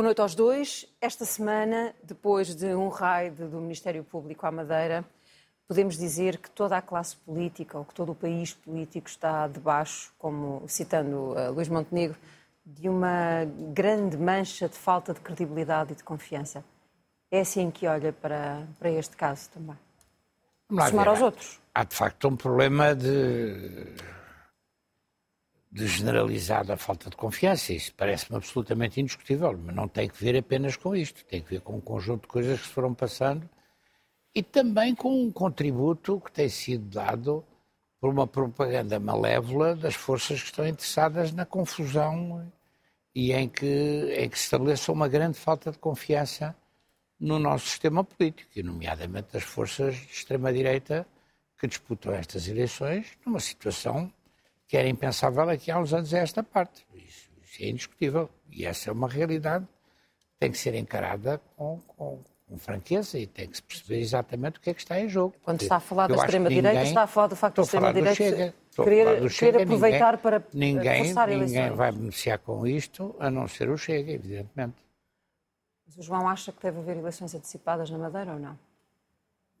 Boa 0.00 0.06
noite 0.06 0.22
aos 0.22 0.34
dois. 0.34 0.86
Esta 0.98 1.26
semana, 1.26 1.94
depois 2.02 2.54
de 2.54 2.74
um 2.74 2.88
raid 2.88 3.44
do 3.44 3.60
Ministério 3.60 4.02
Público 4.02 4.46
à 4.46 4.50
Madeira, 4.50 5.04
podemos 5.68 5.98
dizer 5.98 6.38
que 6.38 6.50
toda 6.50 6.74
a 6.74 6.80
classe 6.80 7.16
política, 7.16 7.76
ou 7.76 7.84
que 7.84 7.92
todo 7.92 8.12
o 8.12 8.14
país 8.14 8.54
político 8.54 9.10
está 9.10 9.46
debaixo, 9.46 10.10
como 10.16 10.64
citando 10.66 11.34
uh, 11.34 11.52
Luís 11.52 11.68
Montenegro, 11.68 12.16
de 12.64 12.88
uma 12.88 13.44
grande 13.74 14.16
mancha 14.16 14.70
de 14.70 14.74
falta 14.74 15.12
de 15.12 15.20
credibilidade 15.20 15.92
e 15.92 15.96
de 15.96 16.02
confiança. 16.02 16.64
É 17.30 17.40
assim 17.40 17.70
que 17.70 17.86
olha 17.86 18.10
para, 18.10 18.66
para 18.78 18.90
este 18.90 19.14
caso 19.14 19.50
também. 19.50 19.76
Somar 20.88 21.08
aos 21.08 21.20
outros. 21.20 21.60
Há 21.74 21.84
de 21.84 21.94
facto 21.94 22.26
um 22.26 22.36
problema 22.36 22.94
de, 22.94 23.84
de 25.70 25.86
generalizada 25.86 26.76
falta 26.76 27.08
de 27.08 27.16
confiança. 27.16 27.72
Isso 27.72 27.92
parece-me 27.96 28.36
absolutamente 28.36 29.00
indiscutível, 29.00 29.56
mas 29.56 29.74
não 29.74 29.86
tem 29.86 30.08
que 30.08 30.22
ver 30.22 30.36
apenas 30.36 30.76
com 30.76 30.94
isto. 30.96 31.24
Tem 31.24 31.40
que 31.42 31.50
ver 31.50 31.60
com 31.60 31.76
um 31.76 31.80
conjunto 31.80 32.22
de 32.22 32.28
coisas 32.28 32.60
que 32.60 32.66
se 32.66 32.72
foram 32.72 32.92
passando 32.92 33.48
e 34.34 34.42
também 34.42 34.94
com 34.94 35.22
um 35.22 35.30
contributo 35.30 36.20
que 36.20 36.32
tem 36.32 36.48
sido 36.48 36.84
dado 36.84 37.44
por 38.00 38.10
uma 38.10 38.26
propaganda 38.26 38.98
malévola 38.98 39.76
das 39.76 39.94
forças 39.94 40.40
que 40.40 40.46
estão 40.46 40.66
interessadas 40.66 41.32
na 41.32 41.44
confusão 41.44 42.50
e 43.14 43.32
em 43.32 43.48
que, 43.48 43.66
em 44.16 44.28
que 44.28 44.38
se 44.38 44.44
estabeleça 44.44 44.92
uma 44.92 45.08
grande 45.08 45.36
falta 45.36 45.70
de 45.70 45.78
confiança 45.78 46.56
no 47.18 47.38
nosso 47.38 47.68
sistema 47.68 48.02
político, 48.02 48.50
e 48.56 48.62
nomeadamente 48.62 49.32
das 49.32 49.42
forças 49.42 49.94
de 49.94 50.12
extrema-direita 50.12 51.06
que 51.58 51.66
disputam 51.66 52.14
estas 52.14 52.48
eleições 52.48 53.18
numa 53.26 53.40
situação 53.40 54.10
que 54.70 54.76
era 54.76 54.88
impensável 54.88 55.50
aqui 55.50 55.68
há 55.68 55.80
uns 55.80 55.92
anos 55.92 56.14
a 56.14 56.18
esta 56.18 56.44
parte. 56.44 56.86
Isso, 56.94 57.28
isso 57.42 57.60
é 57.60 57.68
indiscutível. 57.70 58.30
E 58.48 58.64
essa 58.64 58.88
é 58.88 58.92
uma 58.92 59.08
realidade 59.08 59.66
que 59.66 60.38
tem 60.38 60.52
que 60.52 60.58
ser 60.58 60.76
encarada 60.76 61.40
com, 61.56 61.80
com, 61.88 62.22
com 62.48 62.56
franqueza 62.56 63.18
e 63.18 63.26
tem 63.26 63.48
que 63.48 63.56
se 63.56 63.62
perceber 63.64 63.98
exatamente 63.98 64.58
o 64.58 64.60
que 64.60 64.70
é 64.70 64.74
que 64.74 64.80
está 64.80 65.00
em 65.00 65.08
jogo. 65.08 65.34
Quando 65.42 65.62
está 65.62 65.74
a 65.74 65.80
falar 65.80 66.06
da 66.06 66.14
extrema-direita, 66.14 66.82
está 66.84 67.02
a 67.02 67.06
falar 67.08 67.26
do 67.26 67.34
facto 67.34 67.56
da 67.56 67.62
extrema-direita 67.62 68.54
querer, 68.76 69.28
querer 69.28 69.62
aproveitar 69.62 70.12
ninguém, 70.12 70.22
para 70.22 70.42
ninguém, 70.54 71.04
forçar 71.04 71.26
ninguém 71.26 71.38
eleições. 71.40 71.62
Ninguém 71.62 71.76
vai 71.76 71.90
beneficiar 71.90 72.38
com 72.38 72.64
isto, 72.64 73.16
a 73.18 73.28
não 73.28 73.48
ser 73.48 73.68
o 73.70 73.76
Chega, 73.76 74.12
evidentemente. 74.12 74.76
Mas 75.84 75.98
o 75.98 76.02
João 76.02 76.28
acha 76.28 76.52
que 76.52 76.62
deve 76.62 76.78
haver 76.78 76.96
eleições 76.96 77.34
antecipadas 77.34 77.90
na 77.90 77.98
Madeira 77.98 78.34
ou 78.34 78.38
não? 78.38 78.56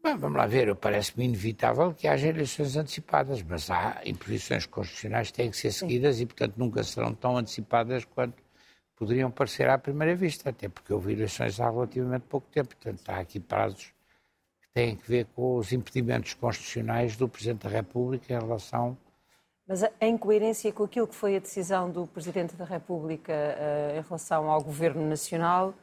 Bem, 0.02 0.16
vamos 0.16 0.38
lá 0.38 0.46
ver, 0.46 0.74
parece-me 0.76 1.26
inevitável 1.26 1.92
que 1.92 2.08
haja 2.08 2.28
eleições 2.28 2.74
antecipadas, 2.74 3.42
mas 3.42 3.70
há 3.70 4.00
imposições 4.06 4.64
constitucionais 4.64 5.30
que 5.30 5.36
têm 5.36 5.50
que 5.50 5.56
ser 5.58 5.70
seguidas 5.70 6.16
Sim. 6.16 6.22
e, 6.22 6.26
portanto, 6.26 6.54
nunca 6.56 6.82
serão 6.82 7.14
tão 7.14 7.36
antecipadas 7.36 8.06
quanto 8.06 8.42
poderiam 8.96 9.30
parecer 9.30 9.68
à 9.68 9.76
primeira 9.76 10.16
vista, 10.16 10.48
até 10.48 10.70
porque 10.70 10.92
houve 10.92 11.12
eleições 11.12 11.60
há 11.60 11.70
relativamente 11.70 12.22
pouco 12.22 12.46
tempo. 12.50 12.74
Portanto, 12.76 13.02
há 13.08 13.18
aqui 13.18 13.38
prazos 13.38 13.92
que 14.62 14.68
têm 14.72 14.96
que 14.96 15.06
ver 15.06 15.26
com 15.34 15.56
os 15.56 15.70
impedimentos 15.70 16.32
constitucionais 16.32 17.14
do 17.14 17.28
Presidente 17.28 17.64
da 17.64 17.68
República 17.68 18.32
em 18.32 18.38
relação. 18.38 18.96
Mas 19.68 19.82
a 19.82 20.06
incoerência 20.06 20.72
com 20.72 20.84
aquilo 20.84 21.08
que 21.08 21.14
foi 21.14 21.36
a 21.36 21.38
decisão 21.40 21.90
do 21.90 22.06
Presidente 22.06 22.56
da 22.56 22.64
República 22.64 23.32
uh, 23.32 23.98
em 23.98 24.02
relação 24.02 24.50
ao 24.50 24.62
Governo 24.62 25.06
Nacional, 25.06 25.74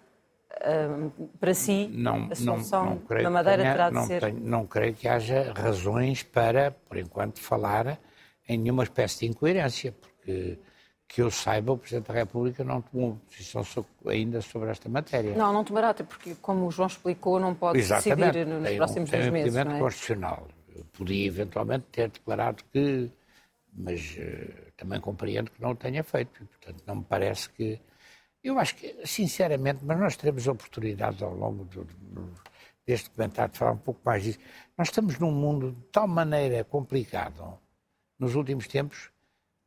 uh, 0.67 1.29
para 1.39 1.53
si, 1.53 1.87
não, 1.91 2.27
a 2.31 2.35
solução 2.35 2.85
não, 2.85 2.91
não 2.91 2.99
creio 2.99 3.23
na 3.23 3.29
Madeira 3.29 3.63
tenha, 3.63 3.73
terá 3.73 3.89
de 3.89 3.95
não 3.95 4.05
ser. 4.05 4.21
Tenho, 4.21 4.39
não 4.39 4.65
creio 4.65 4.93
que 4.93 5.07
haja 5.07 5.53
razões 5.55 6.23
para, 6.23 6.71
por 6.71 6.97
enquanto, 6.97 7.39
falar 7.39 7.99
em 8.47 8.57
nenhuma 8.57 8.83
espécie 8.83 9.19
de 9.19 9.27
incoerência, 9.27 9.91
porque 9.91 10.59
que 11.07 11.21
eu 11.21 11.31
saiba, 11.31 11.71
o 11.71 11.77
Presidente 11.77 12.07
da 12.07 12.13
República 12.13 12.63
não 12.63 12.81
tomou 12.81 13.17
posição 13.29 13.63
ainda 14.05 14.41
sobre 14.41 14.69
esta 14.69 14.89
matéria. 14.89 15.35
Não, 15.35 15.53
não 15.53 15.63
tomará, 15.63 15.89
até 15.89 16.03
porque, 16.03 16.35
como 16.41 16.67
o 16.67 16.72
João 16.72 16.88
explicou, 16.88 17.39
não 17.39 17.56
pode 17.56 17.79
Exatamente. 17.79 18.33
decidir 18.33 18.45
nos 18.45 18.67
tem 18.67 18.77
próximos 18.77 19.09
um, 19.09 19.11
tem 19.11 19.19
dois 19.22 19.29
um 19.29 19.33
meses. 19.33 19.56
Um 19.56 19.59
é? 19.59 19.79
constitucional. 19.79 20.47
Eu 20.75 20.85
podia 20.91 21.25
eventualmente 21.25 21.85
ter 21.91 22.09
declarado 22.09 22.61
que, 22.72 23.09
mas 23.73 24.17
uh, 24.19 24.72
também 24.75 25.00
compreendo 25.00 25.50
que 25.50 25.61
não 25.61 25.72
o 25.72 25.75
tenha 25.75 26.03
feito. 26.03 26.44
E, 26.44 26.45
portanto, 26.45 26.83
não 26.85 26.95
me 26.97 27.06
parece 27.07 27.50
que. 27.50 27.79
Eu 28.47 28.58
acho 28.58 28.78
que, 28.78 28.96
sinceramente, 29.06 29.84
mas 29.84 30.00
nós 30.00 30.16
teremos 30.16 30.47
oportunidade 30.47 31.22
ao 31.22 31.35
longo 31.35 31.66
do, 31.66 31.84
do, 31.84 32.34
deste 32.85 33.09
comentário 33.09 33.52
de 33.52 33.59
falar 33.59 33.74
um 33.74 33.78
pouco 33.78 34.00
mais 34.06 34.24
disso. 34.24 34.40
Nós 34.78 34.88
estamos 34.88 35.19
num 35.19 35.34
mundo 35.34 35.74
de 35.74 35.81
tal 35.91 36.08
maneira 36.08 36.63
complicado 36.63 37.59
nos 38.18 38.36
últimos 38.36 38.66
tempos 38.66 39.12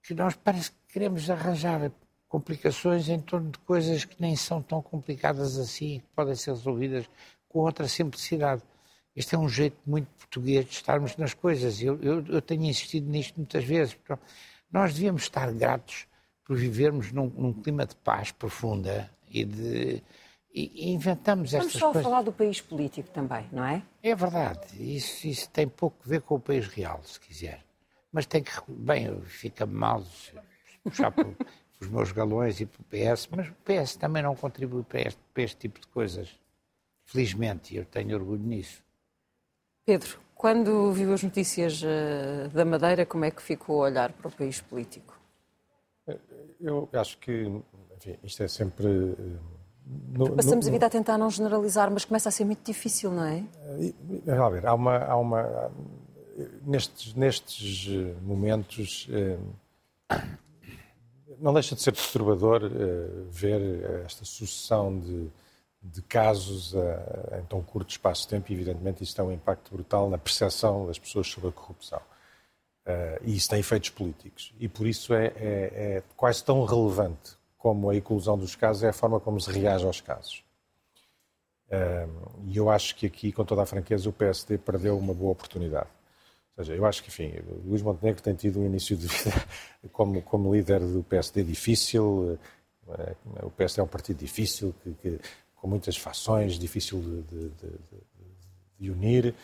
que 0.03 0.15
nós 0.15 0.35
parece 0.35 0.71
que 0.71 0.95
queremos 0.95 1.29
arranjar 1.29 1.93
complicações 2.27 3.11
em 3.11 3.21
torno 3.21 3.51
de 3.51 3.59
coisas 3.59 4.07
que 4.07 4.19
nem 4.19 4.35
são 4.35 4.63
tão 4.63 4.81
complicadas 4.81 5.59
assim, 5.59 5.99
que 5.99 6.07
podem 6.17 6.35
ser 6.35 6.53
resolvidas 6.53 7.05
com 7.51 7.59
outra 7.59 7.87
simplicidade. 7.87 8.63
Este 9.15 9.35
é 9.35 9.39
um 9.39 9.49
jeito 9.49 9.77
muito 9.85 10.09
português 10.13 10.65
de 10.65 10.73
estarmos 10.73 11.19
nas 11.19 11.35
coisas. 11.35 11.83
Eu, 11.83 12.01
eu, 12.01 12.25
eu 12.29 12.41
tenho 12.41 12.65
insistido 12.65 13.11
nisto 13.11 13.37
muitas 13.37 13.63
vezes. 13.63 13.95
Nós 14.73 14.95
devíamos 14.95 15.25
estar 15.25 15.53
gratos 15.53 16.07
por 16.51 16.57
vivermos 16.57 17.13
num, 17.13 17.27
num 17.27 17.53
clima 17.53 17.87
de 17.87 17.95
paz 17.95 18.33
profunda 18.33 19.09
e 19.31 19.45
de. 19.45 20.03
E, 20.53 20.91
inventamos 20.91 21.55
estas 21.55 21.75
Vamos 21.75 21.79
só 21.79 21.93
coisas. 21.93 22.03
falar 22.03 22.23
do 22.23 22.33
país 22.33 22.61
político 22.61 23.09
também, 23.11 23.47
não 23.53 23.65
é? 23.65 23.85
É 24.03 24.17
verdade. 24.17 24.67
Isso, 24.77 25.29
isso 25.29 25.49
tem 25.51 25.69
pouco 25.69 25.97
a 26.05 26.09
ver 26.09 26.23
com 26.23 26.35
o 26.35 26.41
país 26.41 26.67
real, 26.67 27.01
se 27.05 27.21
quiser. 27.21 27.65
Mas 28.11 28.27
tem 28.27 28.43
que. 28.43 28.51
Bem, 28.67 29.21
fica 29.21 29.65
mal 29.65 30.03
puxar 30.83 31.13
por, 31.15 31.37
os 31.81 31.87
meus 31.87 32.11
galões 32.11 32.61
e 32.61 32.67
pelo 32.67 32.83
PS, 32.83 33.29
mas 33.31 33.47
o 33.47 33.55
PS 33.65 33.95
também 33.95 34.25
não 34.25 34.35
contribui 34.35 34.83
para 34.83 35.03
este, 35.03 35.21
para 35.33 35.45
este 35.45 35.57
tipo 35.57 35.81
de 35.81 35.87
coisas. 35.87 36.37
Felizmente, 37.05 37.77
eu 37.77 37.85
tenho 37.85 38.17
orgulho 38.17 38.43
nisso. 38.43 38.83
Pedro, 39.87 40.19
quando 40.35 40.91
viu 40.91 41.15
as 41.15 41.23
notícias 41.23 41.81
uh, 41.81 42.49
da 42.53 42.65
Madeira, 42.65 43.07
como 43.07 43.25
é 43.25 43.31
que 43.31 43.41
ficou 43.41 43.85
a 43.85 43.87
olhar 43.87 44.13
para 44.13 44.27
o 44.27 44.33
país 44.33 44.61
político? 44.61 45.20
Eu 46.61 46.89
acho 46.93 47.19
que 47.19 47.51
enfim, 47.97 48.19
isto 48.23 48.43
é 48.43 48.49
sempre. 48.49 48.87
Uh, 48.87 49.39
no, 50.11 50.37
Passamos 50.37 50.67
no, 50.67 50.71
a 50.71 50.73
vida 50.73 50.87
a 50.87 50.91
tentar 50.91 51.19
não 51.19 51.31
generalizar, 51.31 51.91
mas 51.91 52.05
começa 52.05 52.29
a 52.29 52.33
ser 52.33 52.45
muito 52.45 52.65
difícil, 52.65 53.11
não 53.11 53.25
é? 53.25 53.45
Uh, 54.27 54.45
a 54.45 54.49
ver, 54.49 54.67
há 54.67 54.75
uma. 54.75 54.99
Há 54.99 55.17
uma 55.17 55.71
nestes, 56.65 57.15
nestes 57.15 57.89
momentos. 58.23 59.09
não 61.39 61.53
deixa 61.53 61.75
de 61.75 61.83
ser 61.83 61.93
perturbador 61.93 62.63
ver 63.31 64.03
esta 64.05 64.25
sucessão 64.25 64.99
de 64.99 65.31
de 65.83 66.03
casos 66.03 66.75
em 67.39 67.43
tão 67.47 67.63
curto 67.63 67.91
espaço 67.91 68.23
de 68.23 68.29
tempo 68.29 68.53
e, 68.53 68.55
evidentemente, 68.55 69.03
isso 69.03 69.17
tem 69.17 69.25
um 69.25 69.33
impacto 69.33 69.73
brutal 69.73 70.11
na 70.11 70.19
percepção 70.19 70.87
das 70.87 70.99
pessoas 70.99 71.27
sobre 71.27 71.49
a 71.49 71.53
corrupção. 71.53 72.01
Uh, 72.91 73.21
e 73.25 73.37
isso 73.37 73.49
tem 73.49 73.61
efeitos 73.61 73.91
políticos. 73.91 74.53
E, 74.59 74.69
por 74.69 74.87
isso, 74.87 75.15
é, 75.15 75.27
é, 75.27 75.33
é, 75.37 76.03
quase 76.17 76.43
tão 76.43 76.65
relevante 76.65 77.37
como 77.57 77.91
a 77.91 77.95
inclusão 77.95 78.39
dos 78.39 78.57
casos 78.57 78.83
é 78.83 78.89
a 78.89 78.93
forma 78.93 79.21
como 79.21 79.41
se 79.41 79.51
reage 79.53 79.85
aos 79.85 80.01
casos. 80.01 80.43
Uh, 81.69 82.41
e 82.47 82.57
eu 82.57 82.71
acho 82.71 82.97
que 82.97 83.07
aqui, 83.07 83.31
com 83.31 83.45
toda 83.45 83.63
a 83.63 83.67
franqueza, 83.67 84.09
o 84.09 84.13
PSD 84.13 84.59
perdeu 84.59 84.99
uma 84.99 85.15
boa 85.15 85.33
oportunidade. 85.33 85.89
Ou 86.57 86.65
seja, 86.65 86.75
eu 86.75 86.85
acho 86.85 87.03
que, 87.03 87.11
enfim, 87.11 87.35
Luís 87.65 87.83
Montenegro 87.83 88.23
tem 88.23 88.35
tido 88.35 88.59
um 88.61 88.67
início 88.67 88.97
de 88.97 89.07
vida 89.07 89.47
como, 89.93 90.21
como 90.23 90.55
líder 90.55 90.81
do 90.81 91.03
PSD 91.05 91.45
difícil. 91.45 92.39
O 93.43 93.51
PSD 93.51 93.81
é 93.81 93.85
um 93.85 93.89
partido 93.89 94.19
difícil 94.19 94.75
que, 94.83 94.95
que 94.95 95.21
com 95.55 95.69
muitas 95.69 95.97
fações, 95.97 96.59
difícil 96.59 97.01
de, 97.01 97.23
de, 97.23 97.49
de, 97.51 97.79
de 98.81 98.91
unir. 98.91 99.35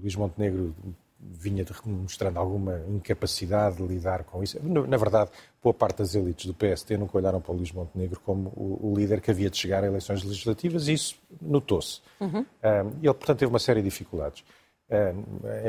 Luís 0.00 0.14
Montenegro 0.14 0.74
vinha 1.18 1.64
mostrando 1.84 2.38
alguma 2.38 2.80
incapacidade 2.88 3.76
de 3.76 3.82
lidar 3.82 4.24
com 4.24 4.42
isso. 4.42 4.58
Na 4.62 4.96
verdade, 4.96 5.30
boa 5.62 5.72
parte 5.72 5.98
das 5.98 6.14
elites 6.14 6.46
do 6.46 6.54
PST 6.54 6.96
nunca 6.96 7.16
olharam 7.16 7.40
para 7.40 7.52
o 7.52 7.56
Luís 7.56 7.72
Montenegro 7.72 8.20
como 8.20 8.52
o, 8.54 8.94
líder 8.96 9.20
que 9.20 9.30
havia 9.30 9.50
de 9.50 9.56
chegar 9.56 9.82
a 9.82 9.86
eleições 9.86 10.22
legislativas 10.22 10.88
e 10.88 10.92
isso 10.92 11.16
notou-se. 11.40 12.00
Uhum. 12.20 12.40
Um, 12.40 12.88
ele, 13.02 13.14
portanto, 13.14 13.38
teve 13.38 13.50
uma 13.50 13.58
série 13.58 13.80
de 13.80 13.88
dificuldades. 13.88 14.44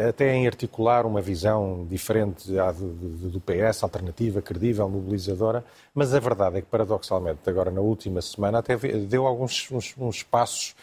Até 0.08 0.32
em 0.36 0.46
articular 0.46 1.04
uma 1.04 1.22
visão 1.22 1.88
diferente 1.90 2.58
à 2.60 2.72
do, 2.72 3.42
PS, 3.42 3.82
alternativa, 3.82 4.44
credível, 4.44 4.88
mobilizadora, 4.88 5.66
mas 5.94 6.14
a 6.14 6.20
verdade 6.20 6.58
é 6.58 6.62
que, 6.62 6.68
paradoxalmente, 6.68 7.40
agora 7.50 7.72
na 7.72 7.82
última 7.82 8.22
semana 8.22 8.60
até 8.60 8.78
deu 8.78 9.26
alguns 9.26 9.72
uns, 9.72 9.96
uns 9.98 10.22
passos 10.22 10.76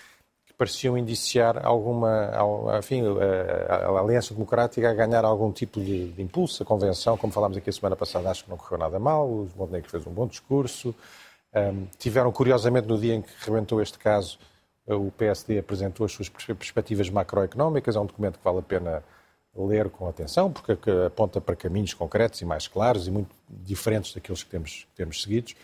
pareciam 0.56 0.96
indiciar 0.96 1.64
alguma, 1.64 2.30
enfim, 2.78 3.02
a, 3.68 3.74
a, 3.74 4.00
Aliança 4.00 4.32
Democrática 4.32 4.90
a 4.90 4.94
ganhar 4.94 5.24
algum 5.24 5.52
tipo 5.52 5.80
de, 5.80 6.12
de, 6.12 6.22
impulso, 6.22 6.62
a 6.62 6.66
convenção, 6.66 7.16
como 7.16 7.32
falámos 7.32 7.56
aqui 7.56 7.70
a 7.70 7.72
semana 7.72 7.96
passada, 7.96 8.30
acho 8.30 8.44
que 8.44 8.50
não 8.50 8.56
correu 8.56 8.78
nada 8.78 8.98
mal, 8.98 9.28
o 9.28 9.48
Montenegro 9.56 9.90
fez 9.90 10.06
um 10.06 10.12
bom 10.12 10.26
discurso, 10.26 10.94
um, 11.54 11.86
tiveram 11.98 12.30
curiosamente 12.30 12.86
no 12.86 12.98
dia 12.98 13.14
em 13.14 13.22
que 13.22 13.32
rebentou 13.40 13.80
este 13.80 13.98
caso, 13.98 14.38
o 14.86 15.10
PSD 15.12 15.58
apresentou 15.58 16.04
as 16.04 16.12
suas 16.12 16.28
perspectivas 16.28 17.08
macroeconómicas, 17.08 17.96
é 17.96 18.00
um 18.00 18.06
documento 18.06 18.38
que 18.38 18.44
vale 18.44 18.58
a 18.58 18.62
pena 18.62 19.04
ler 19.56 19.88
com 19.88 20.08
atenção, 20.08 20.52
porque 20.52 20.76
aponta 21.06 21.40
para 21.40 21.54
caminhos 21.54 21.94
concretos 21.94 22.40
e 22.40 22.44
mais 22.44 22.66
claros 22.66 23.06
e 23.06 23.10
muito 23.10 23.30
diferentes 23.48 24.12
daqueles 24.12 24.42
que 24.42 24.50
temos, 24.50 24.86
que 24.90 24.96
temos 24.96 25.22
seguidos. 25.22 25.54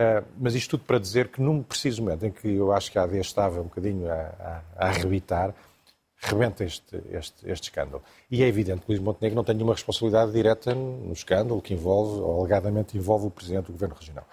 Uh, 0.00 0.24
mas 0.38 0.54
isto 0.54 0.78
tudo 0.78 0.86
para 0.86 0.98
dizer 0.98 1.28
que 1.28 1.42
num 1.42 1.62
preciso 1.62 2.02
momento 2.02 2.24
em 2.24 2.30
que 2.30 2.48
eu 2.48 2.72
acho 2.72 2.90
que 2.90 2.98
a 2.98 3.02
AD 3.02 3.18
estava 3.18 3.60
um 3.60 3.64
bocadinho 3.64 4.10
a, 4.10 4.14
a, 4.14 4.62
a 4.76 4.88
arrebitar, 4.88 5.54
rebenta 6.16 6.64
este, 6.64 6.96
este, 7.10 7.50
este 7.50 7.64
escândalo. 7.64 8.02
E 8.30 8.42
é 8.42 8.46
evidente 8.46 8.80
que 8.80 8.92
Luís 8.92 8.98
Montenegro 8.98 9.36
não 9.36 9.44
tem 9.44 9.54
nenhuma 9.54 9.74
responsabilidade 9.74 10.32
direta 10.32 10.74
no 10.74 11.12
escândalo 11.12 11.60
que 11.60 11.74
envolve, 11.74 12.18
ou 12.18 12.40
alegadamente 12.40 12.96
envolve, 12.96 13.26
o 13.26 13.30
Presidente 13.30 13.66
do 13.66 13.72
Governo 13.72 13.94
Regional. 13.94 14.26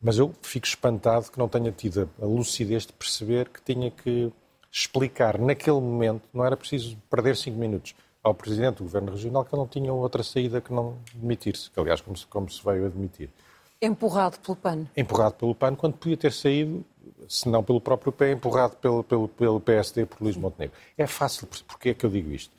Mas 0.00 0.16
eu 0.16 0.34
fico 0.40 0.66
espantado 0.66 1.30
que 1.30 1.38
não 1.38 1.46
tenha 1.46 1.70
tido 1.70 2.08
a 2.18 2.24
lucidez 2.24 2.86
de 2.86 2.94
perceber 2.94 3.50
que 3.50 3.60
tinha 3.60 3.90
que 3.90 4.32
explicar 4.70 5.38
naquele 5.38 5.78
momento, 5.80 6.22
não 6.32 6.46
era 6.46 6.56
preciso 6.56 6.96
perder 7.10 7.36
cinco 7.36 7.58
minutos, 7.58 7.94
ao 8.22 8.34
Presidente 8.34 8.76
do 8.76 8.84
Governo 8.84 9.12
Regional 9.12 9.44
que 9.44 9.54
não 9.54 9.66
tinha 9.66 9.92
outra 9.92 10.22
saída 10.22 10.60
que 10.60 10.72
não 10.72 10.96
demitir-se, 11.14 11.70
que 11.70 11.78
aliás 11.78 12.00
como 12.00 12.16
se, 12.16 12.26
como 12.26 12.50
se 12.50 12.64
veio 12.64 12.86
a 12.86 12.88
demitir. 12.88 13.28
Empurrado 13.82 14.38
pelo 14.38 14.56
PAN. 14.56 14.86
Empurrado 14.96 15.34
pelo 15.34 15.54
PAN, 15.56 15.74
quando 15.74 15.94
podia 15.94 16.16
ter 16.16 16.32
saído, 16.32 16.84
se 17.28 17.48
não 17.48 17.64
pelo 17.64 17.80
próprio 17.80 18.12
pé, 18.12 18.30
empurrado 18.30 18.76
pelo, 18.76 19.02
pelo, 19.02 19.28
pelo 19.28 19.60
PSD 19.60 20.06
por 20.06 20.22
Luís 20.22 20.36
Montenegro. 20.36 20.76
É 20.96 21.06
fácil, 21.06 21.48
porque 21.66 21.88
é 21.88 21.94
que 21.94 22.06
eu 22.06 22.10
digo 22.10 22.30
isto? 22.30 22.54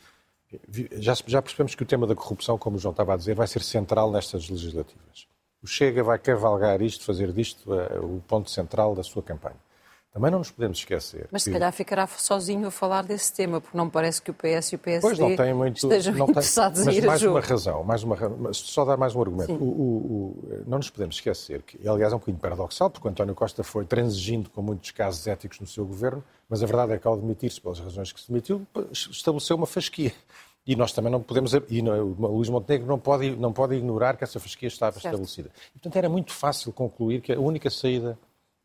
Já, 0.99 1.15
já 1.25 1.41
percebemos 1.41 1.75
que 1.75 1.83
o 1.83 1.85
tema 1.85 2.05
da 2.05 2.13
corrupção, 2.13 2.57
como 2.57 2.75
o 2.75 2.79
João 2.79 2.91
estava 2.91 3.13
a 3.13 3.17
dizer, 3.17 3.35
vai 3.35 3.47
ser 3.47 3.61
central 3.61 4.11
nestas 4.11 4.49
legislativas. 4.49 5.27
O 5.63 5.67
Chega 5.67 6.03
vai 6.03 6.19
cavalgar 6.19 6.81
isto, 6.81 7.05
fazer 7.05 7.31
disto 7.31 7.71
uh, 7.71 8.17
o 8.17 8.21
ponto 8.27 8.51
central 8.51 8.93
da 8.93 9.01
sua 9.01 9.23
campanha. 9.23 9.55
Também 10.13 10.29
não 10.29 10.37
nos 10.37 10.51
podemos 10.51 10.77
esquecer. 10.77 11.27
Mas 11.31 11.41
se 11.41 11.51
calhar 11.51 11.73
ficará 11.73 12.05
sozinho 12.05 12.67
a 12.67 12.71
falar 12.71 13.03
desse 13.03 13.33
tema, 13.33 13.59
porque 13.59 13.75
não 13.75 13.89
parece 13.89 14.21
que 14.21 14.29
o 14.29 14.33
PS 14.33 14.73
e 14.73 14.75
o 14.75 14.79
PSD 14.79 15.01
pois 15.01 15.17
não 15.17 15.35
tem 15.35 15.55
muito, 15.55 15.77
estejam 15.77 16.13
não 16.13 16.29
interessados 16.29 16.83
tem, 16.83 16.93
em 16.93 16.97
ir 16.97 17.05
mais 17.07 17.19
a 17.19 17.25
jogo. 17.25 17.37
uma 17.37 17.41
razão, 17.41 17.83
mais 17.83 18.03
uma 18.03 18.15
mas 18.37 18.57
só 18.57 18.85
dar 18.85 18.95
mais 18.95 19.15
um 19.15 19.21
argumento. 19.21 19.51
O, 19.53 19.65
o, 19.65 19.65
o, 19.65 20.63
não 20.67 20.77
nos 20.77 20.91
podemos 20.91 21.15
esquecer 21.15 21.63
que, 21.63 21.87
aliás, 21.87 22.13
é 22.13 22.15
um 22.15 22.19
bocadinho 22.19 22.39
paradoxal, 22.39 22.91
porque 22.91 23.07
o 23.07 23.09
António 23.09 23.33
Costa 23.33 23.63
foi 23.63 23.85
transigindo 23.85 24.51
com 24.51 24.61
muitos 24.61 24.91
casos 24.91 25.25
éticos 25.25 25.59
no 25.59 25.65
seu 25.65 25.83
governo, 25.83 26.23
mas 26.47 26.61
a 26.61 26.67
verdade 26.67 26.93
é 26.93 26.99
que 26.99 27.07
ao 27.07 27.17
demitir-se 27.17 27.59
pelas 27.59 27.79
razões 27.79 28.11
que 28.11 28.21
se 28.21 28.27
demitiu, 28.27 28.67
estabeleceu 28.91 29.55
uma 29.55 29.65
fasquia. 29.65 30.13
E 30.65 30.75
nós 30.75 30.93
também 30.93 31.11
não 31.11 31.21
podemos, 31.21 31.53
e 31.53 31.81
o 31.81 32.15
Luís 32.35 32.49
Montenegro 32.49 32.87
não 32.87 32.99
pode, 32.99 33.35
não 33.35 33.51
pode 33.51 33.75
ignorar 33.75 34.15
que 34.15 34.23
essa 34.23 34.39
fasquia 34.39 34.67
estava 34.67 34.93
certo. 34.93 35.05
estabelecida. 35.07 35.49
E, 35.69 35.79
portanto, 35.79 35.95
era 35.95 36.07
muito 36.07 36.31
fácil 36.31 36.71
concluir 36.71 37.19
que 37.19 37.33
a 37.33 37.39
única 37.39 37.69
saída 37.71 38.17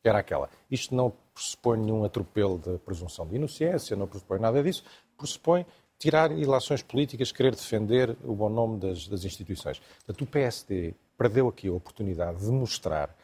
era 0.09 0.19
aquela. 0.19 0.49
Isto 0.71 0.95
não 0.95 1.13
pressupõe 1.35 1.79
nenhum 1.79 2.05
atropelo 2.05 2.59
da 2.59 2.79
presunção 2.79 3.27
de 3.27 3.37
inocência, 3.37 3.97
não 3.97 4.07
pressupõe 4.07 4.39
nada 4.39 4.63
disso, 4.63 4.85
pressupõe 5.17 5.65
tirar 5.99 6.31
ilações 6.31 6.83
políticas, 6.83 7.33
querer 7.33 7.55
defender 7.55 8.17
o 8.25 8.35
bom 8.35 8.49
nome 8.49 8.79
das, 8.79 9.09
das 9.09 9.25
instituições. 9.25 9.81
Portanto, 10.05 10.23
o 10.23 10.27
PSD 10.27 10.95
perdeu 11.17 11.49
aqui 11.49 11.69
a 11.69 11.73
oportunidade 11.73 12.39
de 12.39 12.51
mostrar 12.51 13.15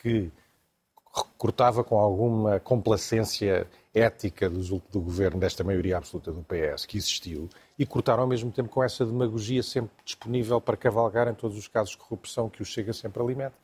que 0.00 0.30
cortava 1.36 1.84
com 1.84 1.98
alguma 1.98 2.58
complacência 2.58 3.68
ética 3.94 4.48
do, 4.48 4.82
do, 4.90 5.00
governo, 5.00 5.38
desta 5.38 5.62
maioria 5.62 5.98
absoluta 5.98 6.32
do 6.32 6.42
PS, 6.42 6.86
que 6.86 6.96
existiu, 6.96 7.50
e 7.78 7.84
cortaram 7.84 8.22
ao 8.22 8.28
mesmo 8.28 8.50
tempo 8.50 8.70
com 8.70 8.82
essa 8.82 9.04
demagogia 9.04 9.62
sempre 9.62 9.90
disponível 10.02 10.58
para 10.58 10.76
cavalgar 10.76 11.28
em 11.28 11.34
todos 11.34 11.58
os 11.58 11.68
casos 11.68 11.90
de 11.90 11.98
corrupção 11.98 12.48
que 12.48 12.62
o 12.62 12.64
Chega 12.64 12.94
sempre 12.94 13.22
alimenta 13.22 13.54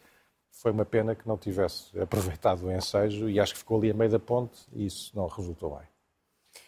foi 0.58 0.72
uma 0.72 0.84
pena 0.84 1.14
que 1.14 1.26
não 1.26 1.38
tivesse 1.38 1.98
aproveitado 2.00 2.66
o 2.66 2.72
ensejo 2.72 3.28
e 3.28 3.38
acho 3.38 3.52
que 3.52 3.60
ficou 3.60 3.78
ali 3.78 3.90
a 3.90 3.94
meio 3.94 4.10
da 4.10 4.18
ponte 4.18 4.58
e 4.72 4.86
isso 4.86 5.12
não 5.14 5.28
resultou 5.28 5.76
bem. 5.76 5.86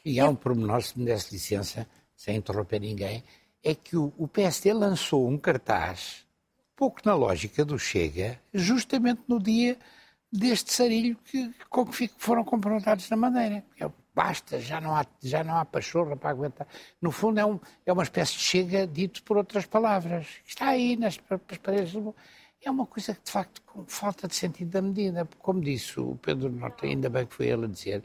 E 0.04 0.20
há 0.20 0.28
um 0.28 0.34
pormenor, 0.34 0.82
se 0.82 0.96
me 0.98 1.04
desse 1.04 1.32
licença, 1.32 1.86
sem 2.14 2.36
interromper 2.36 2.80
ninguém, 2.80 3.24
é 3.64 3.74
que 3.74 3.96
o, 3.96 4.28
PSD 4.28 4.72
lançou 4.72 5.28
um 5.28 5.36
cartaz, 5.36 6.24
pouco 6.76 7.00
na 7.04 7.14
lógica 7.14 7.64
do 7.64 7.78
Chega, 7.78 8.40
justamente 8.54 9.22
no 9.26 9.42
dia 9.42 9.76
deste 10.32 10.72
sarilho 10.72 11.16
que, 11.24 11.52
com 11.68 11.84
que 11.84 12.08
foram 12.16 12.44
confrontados 12.44 13.10
na 13.10 13.16
Madeira. 13.16 13.64
É, 13.78 13.90
basta, 14.14 14.60
já 14.60 14.80
não, 14.80 14.94
há, 14.94 15.04
já 15.20 15.42
não 15.42 15.56
há 15.56 15.64
pachorra 15.64 16.16
para 16.16 16.30
aguentar. 16.30 16.66
No 17.02 17.10
fundo, 17.10 17.40
é, 17.40 17.44
um, 17.44 17.58
é 17.84 17.92
uma 17.92 18.04
espécie 18.04 18.34
de 18.34 18.38
Chega 18.38 18.86
dito 18.86 19.22
por 19.24 19.36
outras 19.36 19.66
palavras. 19.66 20.28
Está 20.46 20.68
aí 20.68 20.96
nas 20.96 21.16
paredes 21.16 21.92
do 21.92 22.14
é 22.62 22.70
uma 22.70 22.86
coisa 22.86 23.14
que, 23.14 23.22
de 23.24 23.30
facto, 23.30 23.62
com 23.62 23.84
falta 23.86 24.28
de 24.28 24.34
sentido 24.34 24.70
da 24.70 24.82
medida. 24.82 25.28
Como 25.38 25.60
disse 25.60 25.98
o 25.98 26.16
Pedro 26.16 26.50
Norte, 26.50 26.86
ainda 26.86 27.08
bem 27.08 27.26
que 27.26 27.34
foi 27.34 27.46
ele 27.48 27.64
a 27.64 27.68
dizer, 27.68 28.04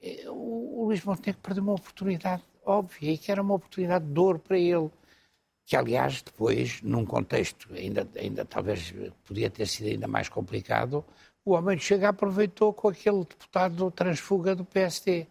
eh, 0.00 0.24
o, 0.28 0.84
Luís 0.86 1.04
Montenegro 1.04 1.42
perdeu 1.42 1.62
uma 1.62 1.74
oportunidade 1.74 2.42
óbvia 2.64 3.12
e 3.12 3.18
que 3.18 3.30
era 3.30 3.42
uma 3.42 3.54
oportunidade 3.54 4.04
de 4.06 4.12
dor 4.12 4.38
para 4.38 4.58
ele. 4.58 4.90
Que, 5.66 5.76
aliás, 5.76 6.22
depois, 6.22 6.82
num 6.82 7.04
contexto 7.04 7.72
ainda, 7.74 8.08
ainda 8.16 8.44
talvez 8.44 8.92
podia 9.24 9.50
ter 9.50 9.66
sido 9.66 9.88
ainda 9.88 10.08
mais 10.08 10.28
complicado, 10.28 11.04
o 11.44 11.52
homem 11.52 11.78
Chega 11.78 12.08
aproveitou 12.08 12.72
com 12.72 12.88
aquele 12.88 13.20
deputado 13.20 13.90
transfuga 13.90 14.54
do 14.54 14.64
PSD, 14.64 15.26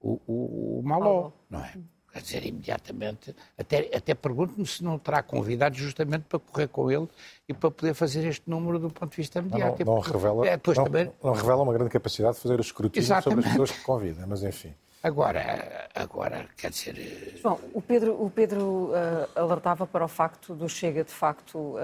o, 0.00 0.20
o, 0.26 0.80
o 0.80 0.82
Maló, 0.82 1.30
não 1.48 1.64
é? 1.64 1.74
Quer 2.12 2.22
dizer, 2.22 2.44
imediatamente, 2.44 3.34
até, 3.56 3.88
até 3.94 4.14
pergunto-me 4.14 4.66
se 4.66 4.82
não 4.82 4.98
terá 4.98 5.22
convidado 5.22 5.76
justamente 5.76 6.24
para 6.24 6.40
correr 6.40 6.66
com 6.66 6.90
ele 6.90 7.08
e 7.48 7.54
para 7.54 7.70
poder 7.70 7.94
fazer 7.94 8.26
este 8.26 8.50
número 8.50 8.80
do 8.80 8.90
ponto 8.90 9.10
de 9.10 9.16
vista 9.16 9.40
mediático. 9.40 9.84
Não, 9.84 9.96
não, 9.96 10.02
não 10.02 10.12
revela, 10.12 10.46
é, 10.48 10.60
não, 10.66 10.84
também... 10.84 11.12
não, 11.22 11.32
revela 11.32 11.62
uma 11.62 11.72
grande 11.72 11.90
capacidade 11.90 12.34
de 12.34 12.42
fazer 12.42 12.58
o 12.58 12.60
escrutínio 12.60 13.04
Exatamente. 13.04 13.24
sobre 13.24 13.44
as 13.44 13.50
pessoas 13.52 13.70
que 13.70 13.84
convida, 13.84 14.26
mas 14.26 14.42
enfim. 14.42 14.74
Agora, 15.02 15.88
agora 15.94 16.46
quer 16.58 16.70
dizer. 16.70 16.98
Eh, 16.98 17.40
Bom, 17.42 17.58
o 17.72 17.80
Pedro, 17.80 18.22
o 18.22 18.28
Pedro 18.28 18.90
uh, 18.90 19.28
alertava 19.34 19.86
para 19.86 20.04
o 20.04 20.08
facto 20.08 20.54
do 20.54 20.68
Chega, 20.68 21.04
de 21.04 21.12
facto, 21.12 21.56
uh, 21.56 21.78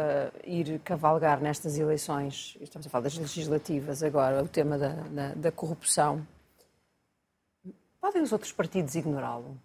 ir 0.45 0.81
cavalgar 0.81 1.41
nestas 1.41 1.79
eleições, 1.79 2.59
estamos 2.61 2.87
a 2.87 2.91
falar 2.91 3.05
das 3.05 3.17
legislativas 3.17 4.03
agora, 4.03 4.43
o 4.43 4.49
tema 4.49 4.77
da, 4.77 4.89
da, 4.89 5.29
da 5.35 5.53
corrupção. 5.53 6.27
Podem 7.99 8.21
os 8.21 8.33
outros 8.33 8.53
partidos 8.53 8.95
ignorá-lo? 8.95 9.57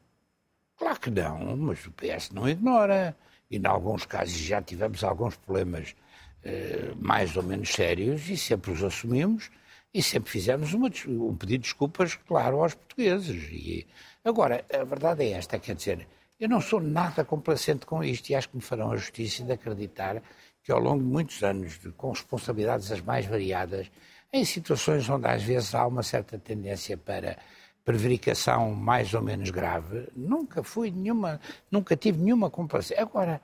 Claro 0.82 1.00
que 1.00 1.12
não, 1.12 1.56
mas 1.58 1.86
o 1.86 1.92
PS 1.92 2.32
não 2.32 2.50
ignora. 2.50 3.16
E, 3.52 3.58
em 3.58 3.68
alguns 3.68 4.04
casos, 4.04 4.34
já 4.34 4.64
tivemos 4.64 5.04
alguns 5.04 5.36
problemas 5.36 5.96
eh, 6.44 6.92
mais 7.00 7.38
ou 7.38 7.44
menos 7.44 7.70
sérios 7.70 8.28
e 8.28 8.36
sempre 8.36 8.72
os 8.72 8.84
assumimos 8.84 9.52
e 9.94 10.02
sempre 10.02 10.32
fizemos 10.32 10.74
uma, 10.74 10.90
um 11.08 11.36
pedido 11.36 11.62
de 11.62 11.70
desculpas, 11.70 12.16
claro, 12.16 12.64
aos 12.64 12.74
portugueses. 12.74 13.48
E, 13.52 13.86
agora, 14.26 14.66
a 14.74 14.84
verdade 14.84 15.24
é 15.24 15.34
esta, 15.34 15.60
quer 15.60 15.76
dizer, 15.76 16.08
eu 16.40 16.50
não 16.50 16.60
sou 16.60 16.80
nada 16.80 17.24
complacente 17.24 17.86
com 17.86 18.04
isto 18.04 18.32
e 18.32 18.36
acho 18.36 18.50
que 18.50 18.56
me 18.56 18.64
farão 18.64 18.92
a 18.92 18.98
justiça 18.98 19.44
de 19.44 19.52
acreditar 19.52 20.20
que 20.64 20.72
ao 20.72 20.80
longo 20.80 21.04
de 21.04 21.10
muitos 21.10 21.44
anos, 21.44 21.80
com 21.96 22.10
responsabilidades 22.10 22.92
as 22.92 23.02
mais 23.02 23.28
variadas, 23.28 23.92
em 24.34 24.44
situações 24.44 25.08
onde 25.08 25.28
às 25.28 25.44
vezes 25.44 25.76
há 25.76 25.86
uma 25.86 26.02
certa 26.02 26.40
tendência 26.40 26.98
para 26.98 27.38
prevaricação 27.84 28.72
mais 28.72 29.14
ou 29.14 29.22
menos 29.22 29.50
grave, 29.50 30.08
nunca 30.16 30.64
fui 30.64 30.92
nenhuma, 30.92 31.40
nunca 31.70 31.96
tive 31.96 32.20
nenhuma 32.20 32.50
complacência. 32.50 33.02
Agora, 33.02 33.42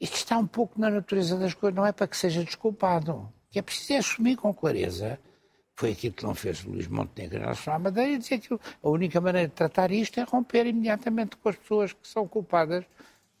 isto 0.00 0.16
está 0.16 0.38
um 0.38 0.46
pouco 0.46 0.80
na 0.80 0.90
natureza 0.90 1.36
das 1.36 1.54
coisas, 1.54 1.76
não 1.76 1.86
é 1.86 1.92
para 1.92 2.06
que 2.06 2.16
seja 2.16 2.42
desculpado. 2.42 3.28
Que 3.50 3.58
é 3.58 3.62
preciso 3.62 3.98
assumir 3.98 4.36
com 4.36 4.52
clareza. 4.54 5.18
Foi 5.74 5.92
aquilo 5.92 6.14
que 6.14 6.24
não 6.24 6.34
fez 6.34 6.64
o 6.64 6.70
Luís 6.70 6.86
Montenegro 6.86 7.38
em 7.38 7.40
relação 7.40 7.74
à 7.74 7.78
Madeira 7.78 8.18
dizer 8.18 8.38
que 8.38 8.52
a 8.54 8.88
única 8.88 9.20
maneira 9.20 9.48
de 9.48 9.54
tratar 9.54 9.90
isto 9.90 10.20
é 10.20 10.24
romper 10.24 10.66
imediatamente 10.66 11.36
com 11.36 11.48
as 11.48 11.56
pessoas 11.56 11.92
que 11.92 12.06
são 12.06 12.28
culpadas 12.28 12.84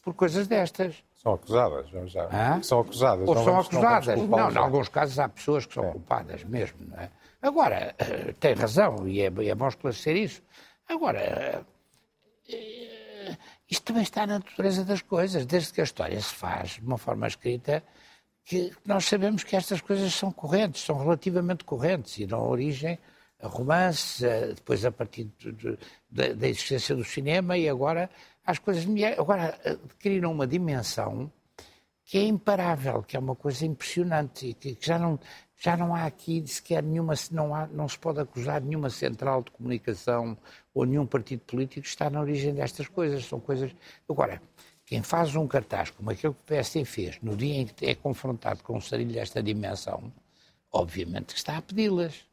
por 0.02 0.14
coisas 0.14 0.46
destas. 0.46 0.96
São 1.16 1.34
acusadas, 1.34 1.86
já. 2.06 2.24
Hã? 2.32 2.62
São 2.62 2.80
acusadas. 2.80 3.28
Ou 3.28 3.44
são 3.44 3.60
acusadas. 3.60 4.18
Não, 4.18 4.26
não, 4.26 4.50
em 4.50 4.56
alguns 4.56 4.88
casos 4.88 5.18
há 5.18 5.28
pessoas 5.28 5.66
que 5.66 5.74
são 5.74 5.84
é. 5.84 5.92
culpadas 5.92 6.42
mesmo, 6.44 6.78
não 6.88 6.98
é? 6.98 7.10
Agora, 7.42 7.94
eh, 7.98 8.34
tem 8.38 8.54
razão, 8.54 9.08
e 9.08 9.20
é, 9.22 9.26
é 9.26 9.54
bom 9.54 9.68
esclarecer 9.68 10.16
isso. 10.16 10.42
Agora, 10.88 11.64
eh, 12.48 13.36
isto 13.68 13.84
também 13.84 14.02
está 14.02 14.26
na 14.26 14.38
natureza 14.38 14.84
das 14.84 15.02
coisas, 15.02 15.46
desde 15.46 15.72
que 15.72 15.80
a 15.80 15.84
história 15.84 16.20
se 16.20 16.34
faz 16.34 16.72
de 16.72 16.86
uma 16.86 16.98
forma 16.98 17.26
escrita, 17.26 17.82
que 18.44 18.72
nós 18.84 19.04
sabemos 19.04 19.44
que 19.44 19.56
estas 19.56 19.80
coisas 19.80 20.12
são 20.12 20.32
correntes, 20.32 20.82
são 20.82 20.98
relativamente 20.98 21.64
correntes 21.64 22.18
e 22.18 22.26
dão 22.26 22.42
origem 22.48 22.98
a 23.40 23.46
romances, 23.46 24.20
depois 24.54 24.84
a 24.84 24.92
partir 24.92 25.30
de, 25.38 25.52
de, 26.10 26.34
da 26.34 26.48
existência 26.48 26.94
do 26.94 27.04
cinema 27.04 27.56
e 27.56 27.68
agora 27.68 28.10
as 28.44 28.58
coisas. 28.58 28.84
Agora 29.16 29.58
adquiriram 29.64 30.32
uma 30.32 30.46
dimensão 30.46 31.30
que 32.10 32.18
é 32.18 32.24
imparável, 32.24 33.04
que 33.04 33.16
é 33.16 33.20
uma 33.20 33.36
coisa 33.36 33.64
impressionante 33.64 34.48
e 34.48 34.52
que, 34.52 34.74
que 34.74 34.84
já 34.84 34.98
não 34.98 35.16
já 35.56 35.76
não 35.76 35.94
há 35.94 36.06
aqui 36.06 36.42
sequer 36.44 36.82
nenhuma, 36.82 37.14
não, 37.30 37.54
há, 37.54 37.68
não 37.68 37.88
se 37.88 37.96
pode 37.96 38.18
acusar 38.18 38.60
nenhuma 38.60 38.90
central 38.90 39.44
de 39.44 39.52
comunicação 39.52 40.36
ou 40.74 40.84
nenhum 40.84 41.06
partido 41.06 41.42
político 41.42 41.86
está 41.86 42.10
na 42.10 42.20
origem 42.20 42.52
destas 42.52 42.88
coisas. 42.88 43.26
São 43.26 43.38
coisas. 43.38 43.70
Agora, 44.08 44.42
quem 44.84 45.04
faz 45.04 45.36
um 45.36 45.46
cartaz 45.46 45.90
como 45.90 46.10
aquele 46.10 46.34
que 46.34 46.40
o 46.40 46.46
PSD 46.46 46.84
fez, 46.84 47.20
no 47.22 47.36
dia 47.36 47.60
em 47.60 47.66
que 47.66 47.86
é 47.86 47.94
confrontado 47.94 48.64
com 48.64 48.76
um 48.76 48.80
sarilho 48.80 49.12
desta 49.12 49.40
dimensão, 49.40 50.12
obviamente 50.72 51.34
que 51.34 51.38
está 51.38 51.58
a 51.58 51.62
pedi-las. 51.62 52.26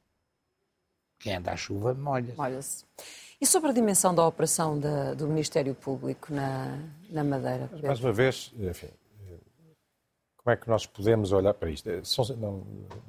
Quem 1.19 1.35
anda 1.35 1.51
à 1.51 1.55
chuva 1.55 1.93
molha-se. 1.93 2.35
Molha-se. 2.35 2.85
E 3.39 3.45
sobre 3.45 3.69
a 3.69 3.73
dimensão 3.73 4.15
da 4.15 4.25
operação 4.25 4.79
da, 4.79 5.13
do 5.13 5.27
Ministério 5.27 5.75
Público 5.75 6.33
na, 6.33 6.79
na 7.11 7.23
Madeira? 7.23 7.69
Mais 7.83 7.99
uma 7.99 8.11
vez, 8.11 8.51
enfim, 8.57 8.89
como 10.47 10.53
é 10.53 10.55
que 10.55 10.69
nós 10.69 10.85
podemos 10.85 11.33
olhar 11.33 11.53
para 11.53 11.69
isto? 11.69 11.89
É, 11.89 12.01
são, 12.05 12.23
não, 12.37 12.65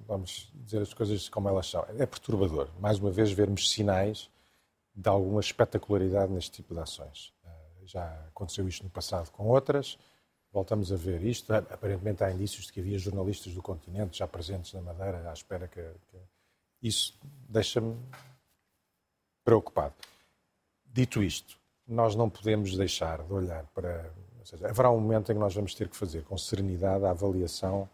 vamos 0.08 0.50
dizer 0.54 0.82
as 0.82 0.92
coisas 0.92 1.28
como 1.28 1.48
elas 1.48 1.70
são. 1.70 1.86
É 1.96 2.04
perturbador, 2.04 2.68
mais 2.80 2.98
uma 2.98 3.12
vez, 3.12 3.30
vermos 3.30 3.70
sinais 3.70 4.28
de 4.92 5.08
alguma 5.08 5.38
espetacularidade 5.38 6.32
neste 6.32 6.50
tipo 6.50 6.74
de 6.74 6.80
ações. 6.80 7.32
Eh, 7.44 7.50
já 7.84 8.04
aconteceu 8.26 8.66
isto 8.66 8.82
no 8.82 8.90
passado 8.90 9.30
com 9.30 9.46
outras, 9.46 9.96
voltamos 10.52 10.90
a 10.90 10.96
ver 10.96 11.22
isto. 11.22 11.52
Aparentemente 11.52 12.24
há 12.24 12.32
indícios 12.32 12.66
de 12.66 12.72
que 12.72 12.80
havia 12.80 12.98
jornalistas 12.98 13.54
do 13.54 13.62
continente 13.62 14.18
já 14.18 14.26
presentes 14.26 14.72
na 14.72 14.80
Madeira 14.80 15.30
à 15.30 15.32
espera 15.32 15.68
que. 15.68 15.80
que... 15.80 16.16
Isso 16.82 17.16
deixa-me 17.48 17.96
preocupado. 19.44 19.94
Dito 20.84 21.22
isto, 21.22 21.56
nós 21.86 22.16
não 22.16 22.28
podemos 22.28 22.76
deixar 22.76 23.22
de 23.22 23.32
olhar 23.32 23.64
para. 23.66 24.12
Seja, 24.48 24.66
haverá 24.66 24.90
um 24.90 24.98
momento 24.98 25.30
em 25.30 25.34
que 25.34 25.40
nós 25.40 25.54
vamos 25.54 25.74
ter 25.74 25.90
que 25.90 25.96
fazer 25.96 26.24
com 26.24 26.38
serenidade 26.38 27.04
a 27.04 27.10
avaliação 27.10 27.86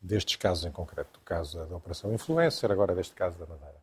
destes 0.00 0.36
casos 0.36 0.64
em 0.64 0.72
concreto, 0.72 1.20
do 1.20 1.22
caso 1.22 1.66
da 1.66 1.76
Operação 1.76 2.10
Influencer, 2.14 2.72
agora 2.72 2.94
deste 2.94 3.12
caso 3.12 3.38
da 3.38 3.44
Madeira. 3.44 3.76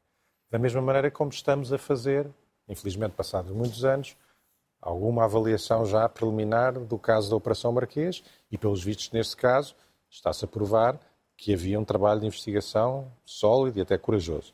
Da 0.50 0.58
mesma 0.58 0.82
maneira 0.82 1.12
como 1.12 1.29
estamos 1.29 1.72
a 1.72 1.77
fazer, 1.77 2.27
infelizmente 2.67 3.12
passados 3.12 3.51
muitos 3.51 3.86
anos, 3.86 4.17
alguma 4.82 5.25
avaliação 5.25 5.86
já 5.86 6.10
preliminar 6.10 6.74
do 6.74 6.98
caso 6.98 7.29
da 7.29 7.36
Operação 7.36 7.72
Marquês 7.72 8.24
e, 8.51 8.58
pelos 8.58 8.84
vistos 8.84 9.12
neste 9.12 9.38
caso, 9.38 9.75
está-se 10.10 10.46
a 10.46 10.48
provar 10.48 11.00
que 11.38 11.53
havia 11.53 11.79
um 11.79 11.86
trabalho 11.86 12.22
de 12.22 12.25
investigação 12.25 13.12
sólido 13.24 13.77
e 13.77 13.84
até 13.84 14.00
corajoso. 14.00 14.51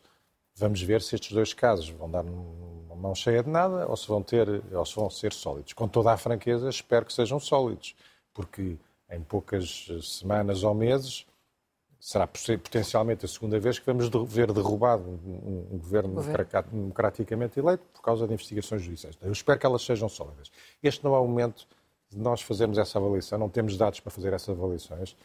Vamos 0.54 0.82
ver 0.82 1.02
se 1.02 1.16
estes 1.16 1.32
dois 1.32 1.54
casos 1.54 1.88
vão 1.88 2.12
dar 2.12 2.26
mão 3.02 3.16
cheia 3.16 3.44
de 3.44 3.50
nada 3.50 3.88
ou 3.88 3.98
se 3.98 4.08
vão, 4.08 4.22
ter, 4.22 4.48
ou 4.72 4.86
se 4.86 4.96
vão 4.96 5.10
ser 5.10 5.34
sólidos. 5.34 5.74
Com 5.74 5.88
toda 5.88 6.12
a 6.12 6.18
franqueza, 6.18 6.70
espero 6.70 7.06
que 7.06 7.14
sejam 7.14 7.40
sólidos, 7.40 7.96
porque 8.34 8.78
em 9.10 9.22
poucas 9.22 9.88
semanas 10.02 10.64
ou 10.64 10.74
meses 10.74 11.26
será 12.00 12.26
potencialmente 12.26 13.26
a 13.26 13.28
segunda 13.28 13.60
vez 13.60 13.78
que 13.78 13.86
vamos 13.86 14.10
ver 14.28 14.52
derrubado 14.52 15.04
um, 15.04 15.78
governo, 15.78 16.16
governo 16.16 16.52
democraticamente 16.72 17.60
eleito 17.60 17.84
por 17.94 18.02
causa 18.02 18.26
de 18.26 18.34
investigações 18.34 18.82
judiciais. 18.82 19.16
Eu 19.22 19.32
espero 19.32 19.60
que 19.60 19.66
elas 19.68 19.84
sejam 19.84 20.10
sólidas. 20.10 20.52
Este 20.82 21.04
não 21.04 21.14
é 21.14 21.20
o 21.20 21.28
momento 21.28 21.68
de 22.10 22.18
nós 22.18 22.42
fazermos 22.42 22.80
essa 22.80 22.98
avaliação, 22.98 23.38
não 23.38 23.50
temos 23.50 23.78
dados 23.78 24.00
para 24.00 24.12
fazer 24.12 24.34
essas 24.34 24.58
avaliações. 24.58 25.16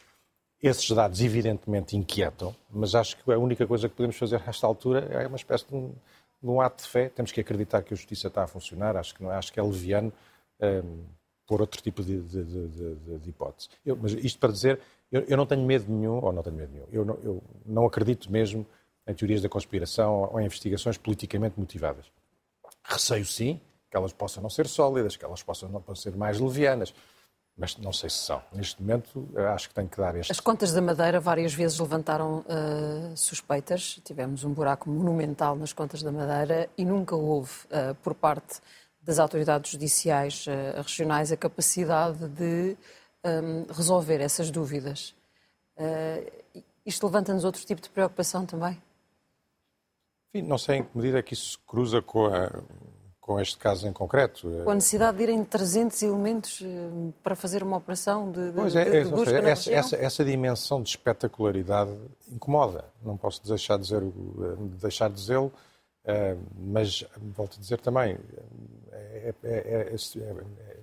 Esses 0.63 0.91
dados, 0.91 1.21
evidentemente, 1.21 1.97
inquietam, 1.97 2.55
mas 2.71 2.95
acho 2.95 3.17
que 3.17 3.33
a 3.33 3.39
única 3.39 3.67
coisa 3.67 3.89
que 3.89 3.95
podemos 3.95 4.17
fazer 4.17 4.43
nesta 4.47 4.67
altura 4.67 5.01
é 5.11 5.27
uma 5.27 5.37
espécie 5.37 5.67
de 5.67 5.75
um, 5.75 5.95
de 6.43 6.49
um 6.49 6.61
ato 6.61 6.83
de 6.85 6.89
fé. 6.89 7.09
Temos 7.09 7.33
que 7.33 7.41
acreditar 7.41 7.83
que 7.83 7.95
a 7.95 7.97
justiça 7.97 8.29
está 8.29 8.45
a 8.45 8.47
funcionar. 8.47 8.97
Acho 8.97 9.15
que, 9.15 9.23
não, 9.23 9.31
acho 9.31 9.53
que 9.53 9.61
é 9.61 9.63
leviano 9.63 10.13
um, 10.61 11.05
por 11.47 11.61
outro 11.61 11.81
tipo 11.81 12.03
de, 12.03 12.21
de, 12.23 12.45
de, 12.45 13.19
de 13.19 13.31
hipótese. 13.31 13.69
Eu, 13.85 13.97
mas 13.97 14.13
isto 14.13 14.39
para 14.39 14.53
dizer, 14.53 14.81
eu, 15.11 15.23
eu, 15.23 15.37
não 15.37 15.47
tenho 15.47 15.65
medo 15.65 15.91
nenhum, 15.91 16.23
ou 16.23 16.33
não 16.33 16.43
tenho 16.43 16.57
medo 16.57 16.73
nenhum, 16.73 16.87
eu 16.91 17.05
não, 17.05 17.15
eu 17.23 17.43
não 17.65 17.87
acredito 17.87 18.31
mesmo 18.31 18.67
em 19.07 19.15
teorias 19.15 19.41
da 19.41 19.49
conspiração 19.49 20.29
ou 20.33 20.41
em 20.41 20.45
investigações 20.45 20.99
politicamente 20.99 21.59
motivadas. 21.59 22.07
Receio, 22.83 23.25
sim, 23.25 23.61
que 23.89 23.97
elas 23.97 24.13
possam 24.13 24.43
não 24.43 24.51
ser 24.51 24.67
sólidas, 24.67 25.17
que 25.17 25.25
elas 25.25 25.43
possam 25.43 25.69
não 25.69 25.95
ser 25.95 26.17
mais 26.17 26.41
levianas 26.41 26.93
mas 27.57 27.77
não 27.79 27.93
sei 27.93 28.11
se 28.11 28.19
são. 28.19 28.43
Neste 28.53 28.83
momento, 28.83 29.29
acho 29.55 29.69
que 29.69 29.75
tem 29.75 29.87
que 29.87 29.97
dar 29.97 30.15
este. 30.15 30.31
As 30.31 30.41
contas 30.41 30.73
da 30.73 30.83
Madeira 30.83 31.19
várias 31.19 31.55
vezes 31.55 31.79
levantaram 31.79 32.41
uh, 32.41 33.17
suspeitas. 33.17 33.99
Tivemos 34.05 34.45
um 34.45 34.53
buraco 34.53 34.91
monumental 34.91 35.57
nas 35.57 35.73
contas 35.73 36.03
da 36.03 36.13
Madeira 36.13 36.69
e 36.77 36.85
nunca 36.85 37.17
houve, 37.17 37.53
uh, 37.67 37.95
por 38.03 38.15
parte 38.15 38.61
das 39.01 39.19
autoridades 39.19 39.71
judiciais 39.71 40.47
uh, 40.47 40.83
regionais, 40.83 41.33
a 41.33 41.37
capacidade 41.37 42.29
de 42.29 42.77
um, 43.25 43.73
resolver 43.73 44.21
essas 44.21 44.51
dúvidas. 44.51 45.15
isto 46.85 47.07
levanta-nos 47.07 47.45
outro 47.45 47.65
tipo 47.65 47.81
de 47.81 47.89
preocupação 47.89 48.45
também? 48.45 48.81
Enfim, 50.29 50.47
não 50.47 50.59
sei 50.59 50.77
em 50.77 50.85
que 50.85 50.97
medida 50.97 51.19
é 51.19 51.23
que 51.23 51.35
isso 51.35 51.53
se 51.53 51.59
cruza 51.67 52.03
com 52.03 52.27
a 52.27 52.51
com 53.27 53.41
este 53.41 53.59
caso 53.59 53.89
em 53.89 53.93
concreto. 53.93 54.49
Com 54.63 54.71
a 54.71 54.75
necessidade 54.77 55.17
de 55.17 55.25
irem 55.25 55.45
300 55.45 56.01
elementos 56.05 56.63
eh, 56.63 57.13
para 57.25 57.35
fazer 57.35 57.61
uma 57.61 57.77
operação 57.77 58.31
de, 58.31 58.53
de, 58.53 58.53
pois 58.53 58.77
é, 58.77 58.85
de, 58.85 59.05
de 59.05 59.11
busca 59.11 59.31
seja, 59.31 59.49
essa, 59.49 59.73
essa, 59.73 59.97
essa, 59.97 60.25
dimensão 60.25 60.81
de 60.81 60.91
espetacularidade 60.91 61.91
incomoda. 62.31 62.85
Não 63.05 63.17
posso 63.17 63.45
deixar 63.45 63.79
de 63.79 63.83
dizer, 63.83 64.01
eh, 64.01 64.57
deixar 64.81 65.09
de 65.09 65.17
dizê-lo, 65.17 65.53
eh, 66.05 66.37
mas 66.57 67.05
volto 67.35 67.57
a 67.57 67.61
dizer 67.61 67.81
também, 67.81 68.17
é, 68.93 69.35
é, 69.43 69.93
é, 69.93 69.97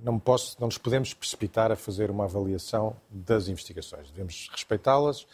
não, 0.01 0.19
posso, 0.19 0.57
não 0.59 0.67
nos 0.67 0.77
podemos 0.77 1.13
precipitar 1.13 1.71
a 1.71 1.77
fazer 1.77 2.11
uma 2.11 2.25
avaliação 2.25 2.93
das 3.09 3.47
investigações. 3.47 4.11
Devemos 4.11 4.49
respeitá-las 4.51 5.25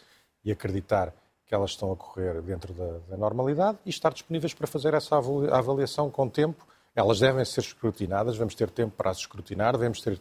e 0.44 0.52
acreditar 0.52 1.12
que 1.44 1.52
elas 1.56 1.70
estão 1.70 1.90
a 1.90 1.96
correr 1.96 2.40
dentro 2.40 2.72
da, 2.72 2.98
da 3.08 3.16
normalidade 3.16 3.78
e 3.84 3.90
estar 3.90 4.12
disponíveis 4.12 4.54
para 4.54 4.68
fazer 4.68 4.94
essa 4.94 5.16
avaliação 5.16 6.08
com 6.08 6.28
tempo 6.28 6.70
elas 6.94 7.20
devem 7.20 7.44
ser 7.44 7.60
escrutinadas, 7.60 8.36
vamos 8.36 8.54
ter 8.54 8.70
tempo 8.70 8.94
para 8.96 9.10
as 9.10 9.18
escrutinar, 9.18 9.72
devemos 9.72 10.00
ter, 10.00 10.20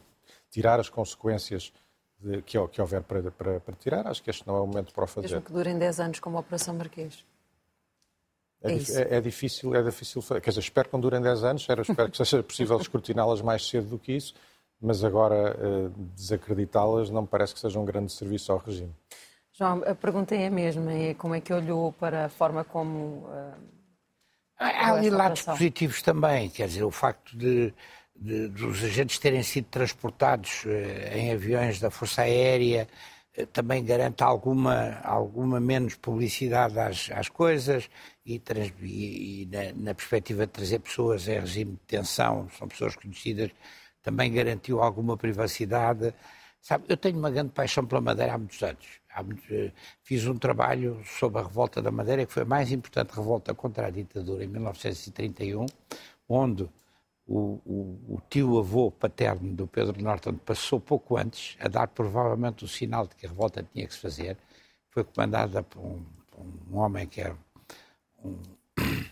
tirar 0.49 0.79
as 0.79 0.89
consequências 0.89 1.73
de, 2.19 2.41
que, 2.41 2.67
que 2.67 2.81
houver 2.81 3.01
para, 3.03 3.31
para, 3.31 3.59
para, 3.59 3.75
tirar. 3.75 4.07
Acho 4.07 4.21
que 4.21 4.29
este 4.29 4.47
não 4.47 4.55
é 4.55 4.59
o 4.59 4.67
momento 4.67 4.93
para 4.93 5.03
o 5.03 5.07
fazer. 5.07 5.27
Mesmo 5.27 5.41
que 5.41 5.53
durem 5.53 5.77
10 5.77 5.99
anos, 5.99 6.19
como 6.19 6.37
a 6.37 6.41
Operação 6.41 6.73
Marquês. 6.75 7.25
É, 8.61 8.73
é, 8.73 8.75
é, 8.75 9.17
é, 9.17 9.21
difícil, 9.21 9.73
é 9.73 9.81
difícil 9.81 10.21
fazer. 10.21 10.41
Quer 10.41 10.49
dizer, 10.49 10.61
espero 10.61 10.89
que 10.89 10.93
não 10.93 10.99
durem 10.99 11.21
10 11.21 11.43
anos, 11.43 11.61
espero 11.61 12.11
que 12.11 12.17
seja 12.17 12.43
possível 12.43 12.77
escrutiná-las 12.77 13.41
mais 13.41 13.65
cedo 13.67 13.87
do 13.87 13.97
que 13.97 14.11
isso, 14.11 14.33
mas 14.81 15.03
agora 15.03 15.55
uh, 15.57 15.89
desacreditá-las 16.13 17.09
não 17.09 17.21
me 17.21 17.27
parece 17.27 17.53
que 17.53 17.59
seja 17.59 17.79
um 17.79 17.85
grande 17.85 18.11
serviço 18.11 18.51
ao 18.51 18.57
regime. 18.57 18.93
João, 19.53 19.81
a 19.85 19.95
pergunta 19.95 20.35
é 20.35 20.47
a 20.47 20.51
mesma, 20.51 20.91
é 20.93 21.13
como 21.13 21.35
é 21.35 21.41
que 21.41 21.53
olhou 21.53 21.93
para 21.93 22.25
a 22.25 22.29
forma 22.29 22.63
como 22.65 23.27
uh, 23.27 23.53
Há 24.59 24.91
ali 24.91 25.09
lados 25.09 25.41
positivos 25.43 26.01
também, 26.01 26.49
quer 26.49 26.67
dizer, 26.67 26.83
o 26.83 26.91
facto 26.91 27.37
de, 27.37 27.73
de, 28.13 28.49
dos 28.49 28.83
agentes 28.83 29.17
terem 29.17 29.41
sido 29.41 29.65
transportados 29.65 30.63
eh, 30.65 31.17
em 31.17 31.31
aviões 31.31 31.79
da 31.79 31.89
Força 31.89 32.23
Aérea 32.23 32.85
eh, 33.33 33.45
também 33.45 33.83
garante 33.85 34.21
alguma, 34.21 34.99
alguma 35.01 35.61
menos 35.61 35.95
publicidade 35.95 36.77
às, 36.77 37.09
às 37.11 37.29
coisas 37.29 37.89
e, 38.25 38.37
trans, 38.37 38.73
e, 38.81 39.43
e 39.43 39.45
na, 39.45 39.91
na, 39.91 39.95
perspectiva 39.95 40.45
de 40.45 40.51
trazer 40.51 40.79
pessoas 40.79 41.27
em 41.29 41.39
regime 41.39 41.71
de 41.71 41.77
detenção, 41.77 42.49
são 42.57 42.67
pessoas 42.67 42.95
conhecidas, 42.97 43.51
também 44.03 44.31
garantiu 44.33 44.81
alguma 44.81 45.15
privacidade. 45.15 46.13
Sabe, 46.61 46.83
eu 46.89 46.97
tenho 46.97 47.17
uma 47.17 47.31
grande 47.31 47.51
paixão 47.51 47.85
pela 47.85 48.01
Madeira 48.01 48.33
há 48.33 48.37
muitos 48.37 48.61
anos. 48.61 48.85
Eh, 49.49 49.71
fiz 50.03 50.25
um 50.25 50.37
trabalho 50.37 51.01
sobre 51.05 51.39
a 51.39 51.43
revolta 51.43 51.81
da 51.81 51.91
Madeira, 51.91 52.25
que 52.25 52.33
foi 52.33 52.43
a 52.43 52.45
mais 52.45 52.71
importante 52.71 53.15
revolta 53.15 53.53
contra 53.53 53.87
a 53.87 53.89
ditadura, 53.89 54.43
em 54.43 54.47
1931, 54.47 55.65
onde 56.27 56.69
o, 57.27 57.61
o, 57.65 58.15
o 58.15 58.21
tio-avô 58.29 58.91
paterno 58.91 59.53
do 59.53 59.67
Pedro 59.67 60.01
Norton 60.01 60.33
passou 60.35 60.79
pouco 60.79 61.17
antes 61.17 61.55
a 61.59 61.67
dar 61.67 61.87
provavelmente 61.87 62.65
o 62.65 62.67
sinal 62.67 63.05
de 63.07 63.15
que 63.15 63.25
a 63.25 63.29
revolta 63.29 63.63
tinha 63.71 63.85
que 63.87 63.93
se 63.93 63.99
fazer. 63.99 64.37
Foi 64.89 65.03
comandada 65.03 65.61
por 65.61 65.79
um, 65.79 66.03
por 66.31 66.45
um 66.71 66.77
homem 66.77 67.07
que 67.07 67.21
era 67.21 67.37
um, 68.23 68.41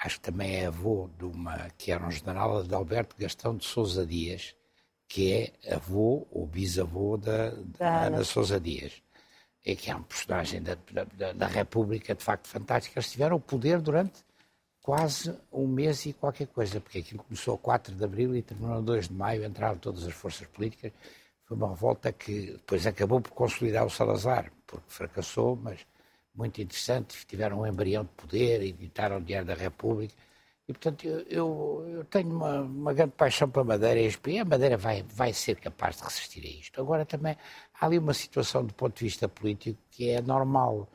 acho 0.00 0.16
que 0.16 0.22
também 0.22 0.56
é 0.56 0.66
avô 0.66 1.08
de 1.16 1.24
uma, 1.24 1.70
que 1.78 1.92
era 1.92 2.04
um 2.04 2.10
general 2.10 2.58
Adalberto 2.58 3.16
Gastão 3.16 3.56
de 3.56 3.64
Sousa 3.64 4.04
Dias, 4.04 4.56
que 5.06 5.32
é 5.32 5.74
avô 5.74 6.26
ou 6.30 6.46
bisavô 6.46 7.16
da, 7.16 7.50
da 7.78 8.06
Ana 8.06 8.24
Sousa 8.24 8.58
Dias 8.58 9.00
é 9.72 9.76
que 9.76 9.90
é 9.90 9.96
um 9.96 10.02
personagem 10.02 10.62
da, 10.62 10.76
da, 10.92 11.32
da, 11.32 11.46
República 11.46 12.14
de 12.14 12.22
facto 12.22 12.48
fantástica. 12.48 12.98
Eles 12.98 13.10
tiveram 13.10 13.36
o 13.36 13.40
poder 13.40 13.80
durante 13.80 14.24
quase 14.82 15.36
um 15.52 15.66
mês 15.66 16.06
e 16.06 16.12
qualquer 16.12 16.46
coisa, 16.46 16.80
porque 16.80 16.98
aquilo 16.98 17.22
começou 17.22 17.54
a 17.54 17.58
4 17.58 17.94
de 17.94 18.04
abril 18.04 18.34
e 18.34 18.42
terminou 18.42 18.78
a 18.78 18.80
2 18.80 19.08
de 19.08 19.14
maio, 19.14 19.44
entraram 19.44 19.76
todas 19.78 20.04
as 20.06 20.14
forças 20.14 20.46
políticas. 20.46 20.92
Foi 21.44 21.56
uma 21.56 21.68
revolta 21.68 22.12
que 22.12 22.52
depois 22.52 22.86
acabou 22.86 23.20
por 23.20 23.32
consolidar 23.32 23.84
o 23.84 23.90
Salazar, 23.90 24.50
porque 24.66 24.86
fracassou, 24.88 25.56
mas 25.56 25.80
muito 26.34 26.60
interessante. 26.60 27.26
Tiveram 27.26 27.60
um 27.60 27.66
embrião 27.66 28.04
de 28.04 28.10
poder, 28.10 28.62
editaram 28.62 29.18
o 29.18 29.20
Diário 29.20 29.46
da 29.46 29.54
República 29.54 30.14
e, 30.68 30.72
portanto, 30.74 31.06
eu, 31.06 31.20
eu, 31.30 31.84
eu 31.88 32.04
tenho 32.04 32.28
uma, 32.28 32.60
uma, 32.60 32.92
grande 32.92 33.12
paixão 33.12 33.48
pela 33.48 33.64
Madeira 33.64 33.98
e 34.26 34.38
a 34.38 34.44
Madeira 34.44 34.76
vai, 34.76 35.02
vai 35.02 35.32
ser 35.32 35.56
capaz 35.56 35.96
de 35.96 36.02
resistir 36.02 36.44
a 36.44 36.60
isto. 36.60 36.78
Agora, 36.78 37.06
também 37.06 37.34
há 37.80 37.86
ali 37.86 37.98
uma 37.98 38.12
situação 38.12 38.62
do 38.62 38.74
ponto 38.74 38.98
de 38.98 39.04
vista 39.04 39.26
político 39.26 39.78
que 39.90 40.10
é 40.10 40.20
normal, 40.20 40.86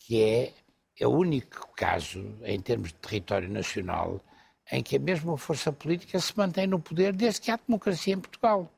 que 0.00 0.20
é, 0.20 0.52
é 0.98 1.06
o 1.06 1.10
único 1.10 1.68
caso, 1.76 2.36
em 2.42 2.60
termos 2.60 2.88
de 2.88 2.94
território 2.94 3.48
nacional, 3.48 4.20
em 4.72 4.82
que 4.82 4.96
a 4.96 5.00
mesma 5.00 5.38
força 5.38 5.72
política 5.72 6.18
se 6.18 6.36
mantém 6.36 6.66
no 6.66 6.80
poder 6.80 7.12
desde 7.12 7.40
que 7.40 7.52
há 7.52 7.56
democracia 7.56 8.14
em 8.14 8.18
Portugal. 8.18 8.68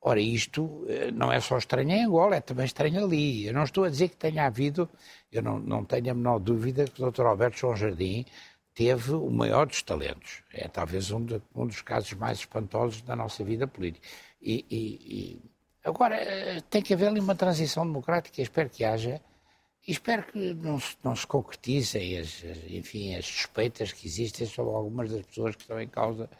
Ora, 0.00 0.20
isto 0.20 0.84
eh, 0.88 1.10
não 1.12 1.32
é 1.32 1.40
só 1.40 1.56
estranho 1.56 1.90
em 1.90 2.04
Angola, 2.04 2.36
é 2.36 2.40
também 2.40 2.66
estranho 2.66 3.04
ali. 3.04 3.46
Eu 3.46 3.54
não 3.54 3.62
estou 3.64 3.84
a 3.84 3.88
dizer 3.88 4.08
que 4.08 4.16
tenha 4.16 4.44
havido, 4.46 4.88
eu 5.32 5.40
não, 5.42 5.58
não 5.58 5.84
tenho 5.84 6.10
a 6.10 6.14
menor 6.14 6.40
dúvida 6.40 6.84
que 6.84 7.02
o 7.02 7.10
Dr. 7.10 7.26
Alberto 7.26 7.58
João 7.58 7.76
Jardim 7.76 8.26
teve 8.74 9.12
o 9.12 9.30
maior 9.30 9.66
dos 9.66 9.82
talentos. 9.82 10.42
É 10.52 10.68
talvez 10.68 11.10
um, 11.10 11.24
de, 11.24 11.40
um 11.54 11.66
dos 11.66 11.80
casos 11.82 12.12
mais 12.14 12.38
espantosos 12.38 13.02
da 13.02 13.14
nossa 13.14 13.44
vida 13.44 13.66
política. 13.66 14.06
E, 14.42 14.66
e, 14.70 14.78
e 14.78 15.54
Agora, 15.84 16.16
eh, 16.16 16.62
tem 16.70 16.80
que 16.80 16.94
haver 16.94 17.08
ali 17.08 17.20
uma 17.20 17.34
transição 17.34 17.86
democrática, 17.86 18.40
espero 18.40 18.70
que 18.70 18.84
haja, 18.84 19.20
e 19.86 19.92
espero 19.92 20.24
que 20.24 20.54
não 20.54 20.80
se, 20.80 20.96
não 21.04 21.14
se 21.14 21.26
concretizem 21.26 22.18
as, 22.18 22.42
enfim, 22.68 23.14
as 23.14 23.26
suspeitas 23.26 23.92
que 23.92 24.06
existem 24.06 24.46
sobre 24.46 24.74
algumas 24.74 25.10
das 25.10 25.26
pessoas 25.26 25.54
que 25.54 25.62
estão 25.62 25.78
em 25.78 25.88
causa, 25.88 26.30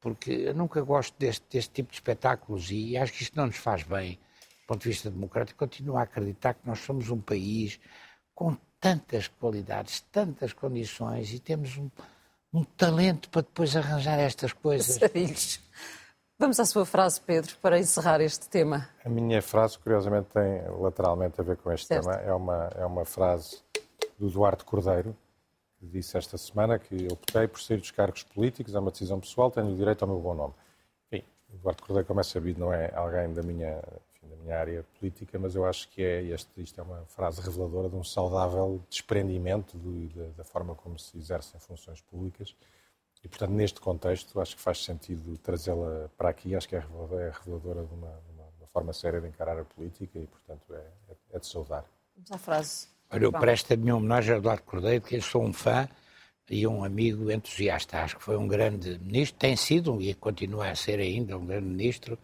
porque 0.00 0.30
eu 0.30 0.54
nunca 0.54 0.80
gosto 0.80 1.14
deste, 1.18 1.44
deste 1.50 1.70
tipo 1.70 1.90
de 1.90 1.96
espetáculos 1.96 2.70
e 2.70 2.96
acho 2.96 3.12
que 3.12 3.22
isto 3.24 3.36
não 3.36 3.46
nos 3.46 3.58
faz 3.58 3.82
bem, 3.82 4.12
do 4.14 4.66
ponto 4.66 4.82
de 4.82 4.88
vista 4.88 5.10
democrático. 5.10 5.58
Continuo 5.58 5.98
a 5.98 6.02
acreditar 6.02 6.54
que 6.54 6.66
nós 6.66 6.78
somos 6.78 7.10
um 7.10 7.20
país 7.20 7.78
com 8.34 8.56
tantas 8.80 9.28
qualidades, 9.28 10.00
tantas 10.12 10.52
condições 10.52 11.32
e 11.32 11.38
temos 11.38 11.76
um, 11.76 11.90
um 12.52 12.64
talento 12.64 13.28
para 13.30 13.42
depois 13.42 13.76
arranjar 13.76 14.18
estas 14.18 14.52
coisas. 14.52 14.98
Vamos 16.40 16.60
à 16.60 16.64
sua 16.64 16.86
frase, 16.86 17.20
Pedro, 17.20 17.56
para 17.60 17.80
encerrar 17.80 18.20
este 18.20 18.48
tema. 18.48 18.88
A 19.04 19.08
minha 19.08 19.42
frase, 19.42 19.76
curiosamente, 19.76 20.28
tem 20.32 20.62
lateralmente 20.80 21.40
a 21.40 21.42
ver 21.42 21.56
com 21.56 21.72
este 21.72 21.88
certo. 21.88 22.04
tema. 22.04 22.16
É 22.20 22.32
uma, 22.32 22.70
é 22.76 22.86
uma 22.86 23.04
frase 23.04 23.58
do 24.16 24.30
Duarte 24.30 24.64
Cordeiro, 24.64 25.16
que 25.80 25.86
disse 25.86 26.16
esta 26.16 26.38
semana 26.38 26.78
que 26.78 27.08
optei 27.10 27.48
por 27.48 27.60
sair 27.60 27.78
dos 27.78 27.90
cargos 27.90 28.22
políticos, 28.22 28.72
é 28.74 28.78
uma 28.78 28.92
decisão 28.92 29.18
pessoal, 29.18 29.50
tenho 29.50 29.72
o 29.72 29.74
direito 29.74 30.02
ao 30.02 30.08
meu 30.08 30.20
bom 30.20 30.32
nome. 30.32 30.54
Enfim, 31.10 31.24
o 31.52 31.56
Duarte 31.58 31.82
Cordeiro, 31.82 32.06
como 32.06 32.20
é 32.20 32.22
sabido, 32.22 32.60
não 32.60 32.72
é 32.72 32.92
alguém 32.94 33.32
da 33.32 33.42
minha, 33.42 33.82
minha 34.48 34.58
área 34.58 34.84
política, 34.98 35.38
mas 35.38 35.54
eu 35.54 35.66
acho 35.66 35.88
que 35.90 36.02
é, 36.02 36.22
este, 36.22 36.50
isto 36.56 36.80
é 36.80 36.82
uma 36.82 37.04
frase 37.06 37.40
reveladora 37.40 37.88
de 37.88 37.96
um 37.96 38.02
saudável 38.02 38.82
desprendimento 38.88 39.76
do, 39.76 40.08
da, 40.08 40.28
da 40.38 40.44
forma 40.44 40.74
como 40.74 40.98
se 40.98 41.16
exercem 41.18 41.60
funções 41.60 42.00
públicas 42.00 42.54
e, 43.22 43.28
portanto, 43.28 43.50
neste 43.50 43.80
contexto, 43.80 44.40
acho 44.40 44.56
que 44.56 44.62
faz 44.62 44.82
sentido 44.84 45.36
trazê-la 45.38 46.08
para 46.16 46.30
aqui. 46.30 46.54
Acho 46.54 46.68
que 46.68 46.76
é 46.76 46.78
reveladora 46.78 47.84
de 47.84 47.94
uma, 47.94 48.08
de 48.08 48.32
uma, 48.32 48.66
forma 48.72 48.92
séria 48.92 49.20
de 49.20 49.26
encarar 49.26 49.58
a 49.58 49.64
política 49.64 50.18
e, 50.18 50.26
portanto, 50.26 50.62
é, 50.72 50.76
é, 51.10 51.16
é 51.32 51.38
de 51.38 51.46
saudar. 51.46 51.84
Vamos 52.14 52.30
à 52.30 52.38
frase. 52.38 52.88
Olha, 53.10 53.24
eu 53.24 53.32
presto 53.32 53.72
a 53.72 53.76
minha 53.76 53.96
homenagem 53.96 54.34
a 54.34 54.38
Eduardo 54.38 54.62
Cordeiro, 54.62 55.02
que 55.02 55.16
eu 55.16 55.22
sou 55.22 55.42
um 55.42 55.52
fã 55.52 55.88
e 56.48 56.66
um 56.66 56.84
amigo 56.84 57.30
entusiasta. 57.30 57.98
Acho 58.02 58.16
que 58.16 58.22
foi 58.22 58.36
um 58.36 58.46
grande 58.46 58.98
ministro, 58.98 59.38
tem 59.38 59.56
sido 59.56 60.00
e 60.00 60.14
continua 60.14 60.70
a 60.70 60.74
ser 60.74 61.00
ainda 61.00 61.36
um 61.36 61.46
grande 61.46 61.66
ministro 61.66 62.18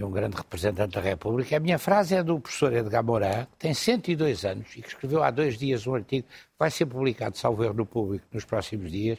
e 0.00 0.04
um 0.04 0.10
grande 0.10 0.36
representante 0.36 0.94
da 0.94 1.00
República. 1.00 1.56
A 1.56 1.60
minha 1.60 1.78
frase 1.78 2.14
é 2.14 2.22
do 2.22 2.40
professor 2.40 2.72
Edgar 2.72 3.04
Morin, 3.04 3.46
que 3.52 3.58
tem 3.58 3.74
102 3.74 4.44
anos 4.46 4.74
e 4.74 4.80
que 4.80 4.88
escreveu 4.88 5.22
há 5.22 5.30
dois 5.30 5.58
dias 5.58 5.86
um 5.86 5.94
artigo 5.94 6.26
que 6.26 6.58
vai 6.58 6.70
ser 6.70 6.86
publicado, 6.86 7.36
salvo 7.36 7.62
erro, 7.62 7.74
no 7.74 7.86
público 7.86 8.24
nos 8.32 8.44
próximos 8.44 8.90
dias, 8.90 9.18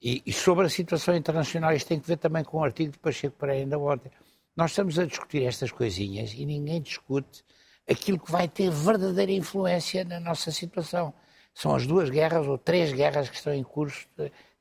e, 0.00 0.22
e, 0.26 0.32
sobre 0.32 0.66
a 0.66 0.68
situação 0.68 1.16
internacional, 1.16 1.72
isto 1.72 1.88
tem 1.88 1.98
que 1.98 2.06
ver 2.06 2.18
também 2.18 2.44
com 2.44 2.58
o 2.58 2.64
artigo 2.64 2.92
de 2.92 2.98
Pacheco 2.98 3.36
para 3.38 3.52
ainda 3.52 3.78
ontem. 3.78 4.10
Nós 4.54 4.70
estamos 4.70 4.98
a 4.98 5.06
discutir 5.06 5.44
estas 5.44 5.72
coisinhas 5.72 6.34
e 6.34 6.44
ninguém 6.44 6.80
discute 6.80 7.42
aquilo 7.88 8.18
que 8.18 8.30
vai 8.30 8.46
ter 8.46 8.70
verdadeira 8.70 9.32
influência 9.32 10.04
na 10.04 10.20
nossa 10.20 10.50
situação. 10.50 11.12
São 11.54 11.74
as 11.74 11.86
duas 11.86 12.10
guerras 12.10 12.46
ou 12.46 12.58
três 12.58 12.92
guerras 12.92 13.30
que 13.30 13.36
estão 13.36 13.54
em 13.54 13.64
curso 13.64 14.06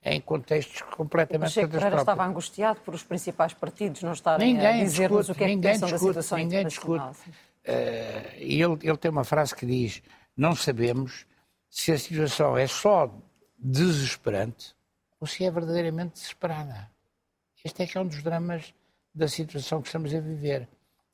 em 0.03 0.19
contextos 0.19 0.81
completamente 0.81 1.48
Pacheco 1.48 1.72
Pereira 1.72 1.98
estava 1.98 2.25
angustiado 2.25 2.81
por 2.81 2.93
os 2.93 3.03
principais 3.03 3.53
partidos 3.53 4.03
não 4.03 4.12
estarem 4.12 4.53
ninguém 4.53 4.81
a 4.81 4.83
dizer-nos 4.83 5.29
o 5.29 5.36
que 5.36 5.43
é 5.43 5.48
que 5.48 5.57
pensam 5.57 5.88
discute, 5.89 6.13
da 6.15 6.22
situação 6.22 6.38
ninguém 6.38 6.60
internacional. 6.62 7.12
Discute. 7.12 7.29
Uh, 7.29 8.36
e 8.39 8.62
ele, 8.62 8.77
ele 8.83 8.98
tem 8.98 9.10
uma 9.10 9.24
frase 9.24 9.55
que 9.55 9.65
diz, 9.65 10.03
não 10.36 10.55
sabemos 10.55 11.25
se 11.69 11.91
a 11.91 11.98
situação 11.98 12.57
é 12.57 12.67
só 12.67 13.10
desesperante 13.57 14.75
ou 15.19 15.25
se 15.25 15.45
é 15.45 15.50
verdadeiramente 15.50 16.15
desesperada. 16.15 16.91
Este 17.63 17.83
é 17.83 17.88
que 17.88 17.98
é 17.98 18.01
um 18.01 18.07
dos 18.07 18.22
dramas 18.22 18.74
da 19.15 19.27
situação 19.27 19.81
que 19.81 19.88
estamos 19.88 20.13
a 20.13 20.19
viver. 20.19 20.67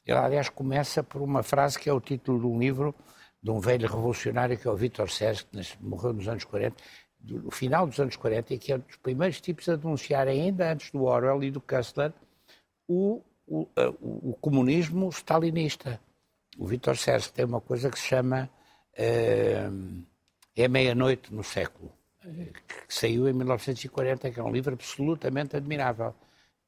Ele, 0.03 0.17
aliás, 0.17 0.49
começa 0.49 1.03
por 1.03 1.21
uma 1.21 1.43
frase 1.43 1.77
que 1.77 1.87
é 1.87 1.93
o 1.93 2.01
título 2.01 2.39
de 2.39 2.45
um 2.47 2.57
livro 2.57 2.95
de 3.41 3.51
um 3.51 3.59
velho 3.59 3.87
revolucionário 3.87 4.57
que 4.57 4.67
é 4.67 4.71
o 4.71 4.75
Vítor 4.75 5.09
Sérgio, 5.11 5.45
que 5.45 5.61
morreu 5.79 6.11
nos 6.13 6.27
anos 6.27 6.43
40, 6.43 6.75
no 7.21 7.51
final 7.51 7.85
dos 7.87 7.99
anos 7.99 8.15
40, 8.15 8.53
e 8.53 8.57
que 8.57 8.71
é 8.71 8.75
um 8.75 8.79
dos 8.79 8.95
primeiros 8.97 9.41
tipos 9.41 9.67
a 9.69 9.75
denunciar, 9.75 10.27
ainda 10.27 10.71
antes 10.71 10.91
do 10.91 11.03
Orwell 11.03 11.43
e 11.43 11.51
do 11.51 11.61
Kessler, 11.61 12.13
o, 12.87 13.21
o, 13.45 13.67
o, 14.01 14.31
o 14.31 14.37
comunismo 14.39 15.09
stalinista. 15.09 15.99
O 16.57 16.65
Vítor 16.67 16.97
Sérgio 16.97 17.31
tem 17.31 17.45
uma 17.45 17.61
coisa 17.61 17.89
que 17.89 17.99
se 17.99 18.07
chama 18.07 18.49
uh, 18.93 20.03
É 20.55 20.67
Meia-Noite 20.67 21.33
no 21.33 21.43
Século 21.43 21.91
que 22.21 22.93
saiu 22.93 23.27
em 23.27 23.33
1940, 23.33 24.31
que 24.31 24.39
é 24.39 24.43
um 24.43 24.51
livro 24.51 24.73
absolutamente 24.73 25.55
admirável. 25.55 26.13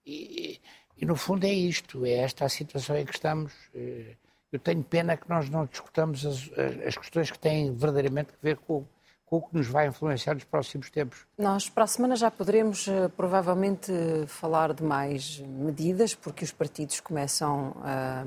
E, 0.05 0.59
e, 0.97 1.05
no 1.05 1.15
fundo 1.15 1.45
é 1.45 1.53
isto, 1.53 2.05
é 2.05 2.13
esta 2.13 2.45
a 2.45 2.49
situação 2.49 2.97
em 2.97 3.05
que 3.05 3.13
estamos. 3.13 3.53
Eh, 3.73 4.15
eu 4.51 4.59
tenho 4.59 4.83
pena 4.83 5.15
que 5.15 5.29
nós 5.29 5.49
não 5.49 5.65
discutamos 5.65 6.25
as, 6.25 6.49
as 6.85 6.97
questões 6.97 7.31
que 7.31 7.39
têm 7.39 7.73
verdadeiramente 7.73 8.31
a 8.31 8.37
ver 8.41 8.57
com, 8.57 8.85
com, 9.31 9.37
o 9.37 9.41
que 9.41 9.55
nos 9.55 9.67
vai 9.67 9.87
influenciar 9.87 10.33
nos 10.33 10.43
próximos 10.43 10.89
tempos. 10.89 11.25
Nós, 11.37 11.69
para 11.69 11.85
a 11.85 11.87
semana, 11.87 12.17
já 12.17 12.29
poderemos 12.29 12.87
eh, 12.87 13.07
provavelmente 13.15 13.91
falar 14.27 14.73
de 14.73 14.83
mais 14.83 15.39
medidas, 15.39 16.13
porque 16.13 16.43
os 16.43 16.51
partidos 16.51 16.99
começam 16.99 17.73
a, 17.81 18.25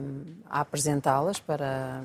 a 0.48 0.60
apresentá-las 0.60 1.38
para, 1.38 2.04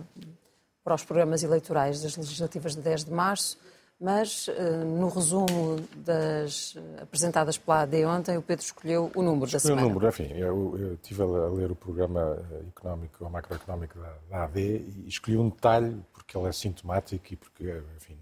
para 0.84 0.96
os 0.96 1.06
programas 1.06 1.44
eleitorais 1.44 2.02
das 2.02 2.18
legislativas 2.18 2.76
de 2.76 2.82
10 2.82 3.06
de 3.06 3.12
março 3.12 3.58
mas 4.00 4.48
uh, 4.48 4.86
no 4.86 5.10
resumo 5.10 5.78
das 5.98 6.76
apresentadas 7.02 7.58
pela 7.58 7.82
AD 7.82 8.06
ontem, 8.06 8.38
o 8.38 8.42
Pedro 8.42 8.64
escolheu 8.64 9.12
o 9.14 9.22
número 9.22 9.52
da 9.52 9.60
semana. 9.60 9.82
O 9.82 9.90
número, 9.90 10.08
enfim, 10.08 10.32
eu, 10.36 10.78
eu 10.80 10.94
estive 10.94 11.22
a 11.22 11.26
ler 11.26 11.70
o 11.70 11.76
programa 11.76 12.42
eh, 12.50 12.68
económico 12.70 13.26
ou 13.26 13.30
macroeconómico 13.30 14.00
da, 14.00 14.14
da, 14.30 14.44
AD 14.46 14.62
e 14.62 15.06
escolhi 15.06 15.38
um 15.38 15.50
detalhe 15.50 16.02
porque 16.14 16.38
ele 16.38 16.48
é 16.48 16.52
sintomático 16.54 17.34
e 17.34 17.36
porque, 17.36 17.84
enfim, 17.98 18.18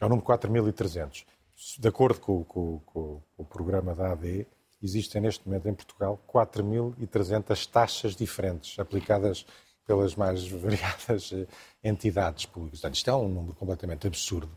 que 0.00 0.04
é 0.04 0.06
o 0.06 0.08
número 0.08 0.24
4300. 0.24 1.26
De 1.78 1.86
acordo 1.86 2.18
com, 2.20 2.42
com, 2.42 2.80
com 2.86 3.22
o 3.36 3.44
programa 3.44 3.94
da 3.94 4.12
AD, 4.12 4.46
existem 4.82 5.20
neste 5.20 5.46
momento 5.46 5.68
em 5.68 5.74
Portugal 5.74 6.18
4.300 6.26 7.66
taxas 7.66 8.16
diferentes 8.16 8.78
aplicadas 8.78 9.44
pelas 9.86 10.14
mais 10.14 10.48
variadas 10.48 11.30
eh, 11.34 11.46
entidades 11.84 12.46
públicas. 12.46 12.80
Portanto, 12.80 12.94
isto 12.94 13.10
é 13.10 13.14
um 13.14 13.28
número 13.28 13.54
completamente 13.54 14.06
absurdo 14.06 14.50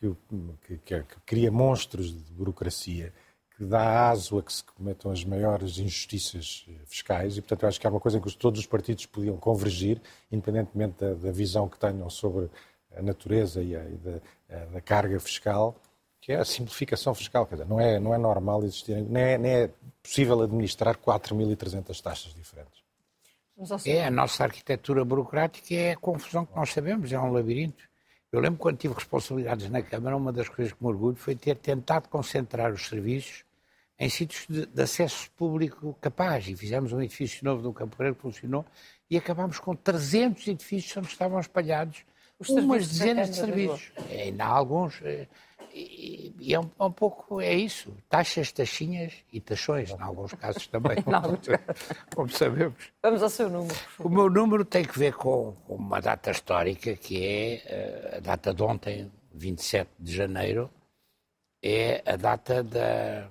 que, 0.00 0.16
que, 0.62 0.78
que, 0.78 1.20
cria 1.26 1.52
monstros 1.52 2.10
de 2.10 2.32
burocracia, 2.32 3.12
que 3.54 3.66
dá 3.66 4.08
aso 4.08 4.38
a 4.38 4.42
que 4.42 4.52
se 4.54 4.64
cometam 4.64 5.10
as 5.10 5.22
maiores 5.22 5.76
injustiças 5.76 6.64
eh, 6.66 6.80
fiscais 6.86 7.36
e, 7.36 7.42
portanto, 7.42 7.64
eu 7.64 7.68
acho 7.68 7.78
que 7.78 7.86
é 7.86 7.90
uma 7.90 8.00
coisa 8.00 8.16
em 8.16 8.22
que 8.22 8.34
todos 8.38 8.58
os 8.58 8.66
partidos 8.66 9.04
podiam 9.04 9.36
convergir, 9.36 10.00
independentemente 10.32 10.98
da, 10.98 11.12
da 11.12 11.30
visão 11.30 11.68
que 11.68 11.78
tenham 11.78 12.08
sobre 12.08 12.48
a 12.98 13.02
natureza 13.02 13.62
e, 13.62 13.76
a, 13.76 13.84
e 13.84 13.96
da, 13.96 14.20
a, 14.50 14.64
da, 14.66 14.80
carga 14.80 15.18
fiscal, 15.20 15.80
que 16.20 16.32
é 16.32 16.36
a 16.36 16.44
simplificação 16.44 17.14
fiscal. 17.14 17.46
Quer 17.46 17.56
dizer, 17.56 17.68
não 17.68 17.80
é, 17.80 17.98
não 18.00 18.12
é 18.12 18.18
normal 18.18 18.62
existir, 18.64 18.96
nem 19.02 19.22
é, 19.22 19.38
nem 19.38 19.52
é 19.52 19.70
possível 20.02 20.42
administrar 20.42 20.96
4.300 20.96 22.00
taxas 22.00 22.34
diferentes. 22.34 22.78
É, 23.86 24.04
a 24.04 24.10
nossa 24.10 24.44
arquitetura 24.44 25.04
burocrática 25.04 25.74
é 25.74 25.92
a 25.92 25.96
confusão 25.96 26.46
que 26.46 26.54
nós 26.54 26.70
sabemos, 26.72 27.12
é 27.12 27.18
um 27.18 27.32
labirinto. 27.32 27.88
Eu 28.30 28.40
lembro 28.40 28.58
quando 28.58 28.76
tive 28.76 28.94
responsabilidades 28.94 29.68
na 29.70 29.82
Câmara, 29.82 30.16
uma 30.16 30.32
das 30.32 30.48
coisas 30.48 30.72
que 30.72 30.82
me 30.82 30.88
orgulho 30.88 31.16
foi 31.16 31.34
ter 31.34 31.56
tentado 31.56 32.08
concentrar 32.08 32.72
os 32.72 32.86
serviços 32.86 33.44
em 33.98 34.08
sítios 34.08 34.46
de, 34.48 34.66
de 34.66 34.82
acesso 34.82 35.28
público 35.32 35.96
capaz. 36.00 36.46
E 36.46 36.54
fizemos 36.54 36.92
um 36.92 37.00
edifício 37.00 37.44
novo 37.44 37.62
no 37.62 37.72
Campo 37.72 37.96
Pereira 37.96 38.14
que 38.14 38.22
funcionou 38.22 38.64
e 39.10 39.16
acabámos 39.16 39.58
com 39.58 39.74
300 39.74 40.46
edifícios 40.46 40.96
onde 40.96 41.08
estavam 41.08 41.40
espalhados 41.40 42.04
os 42.38 42.48
umas 42.48 42.86
dezenas 42.88 43.30
de 43.30 43.36
serviços. 43.36 43.92
E 44.10 44.22
ainda 44.22 44.44
há 44.44 44.48
alguns. 44.48 45.00
Eh, 45.02 45.26
e, 45.74 46.34
e 46.40 46.54
é, 46.54 46.60
um, 46.60 46.70
é, 46.78 46.84
um, 46.84 46.90
pouco, 46.90 47.40
é 47.40 47.54
isso, 47.54 47.94
taxas, 48.08 48.50
taxinhas 48.50 49.12
e 49.32 49.40
taxões, 49.40 49.90
em 49.90 50.00
alguns 50.00 50.32
casos 50.34 50.66
também, 50.66 51.00
como, 51.02 51.38
como, 52.14 52.30
sabemos. 52.30 52.90
Vamos 53.02 53.22
ao 53.22 53.30
seu 53.30 53.48
número. 53.48 53.76
O 53.98 54.08
meu 54.08 54.30
número 54.30 54.64
tem 54.64 54.84
que 54.84 54.98
ver 54.98 55.14
com 55.14 55.54
uma 55.68 56.00
data 56.00 56.30
histórica, 56.30 56.96
que 56.96 57.24
é 57.24 57.54
eh, 57.66 58.14
a 58.16 58.20
data 58.20 58.52
de 58.52 58.62
ontem, 58.62 59.10
27 59.34 59.90
de 59.98 60.14
janeiro, 60.14 60.70
é 61.62 62.02
a 62.06 62.16
data 62.16 62.62
da 62.62 63.28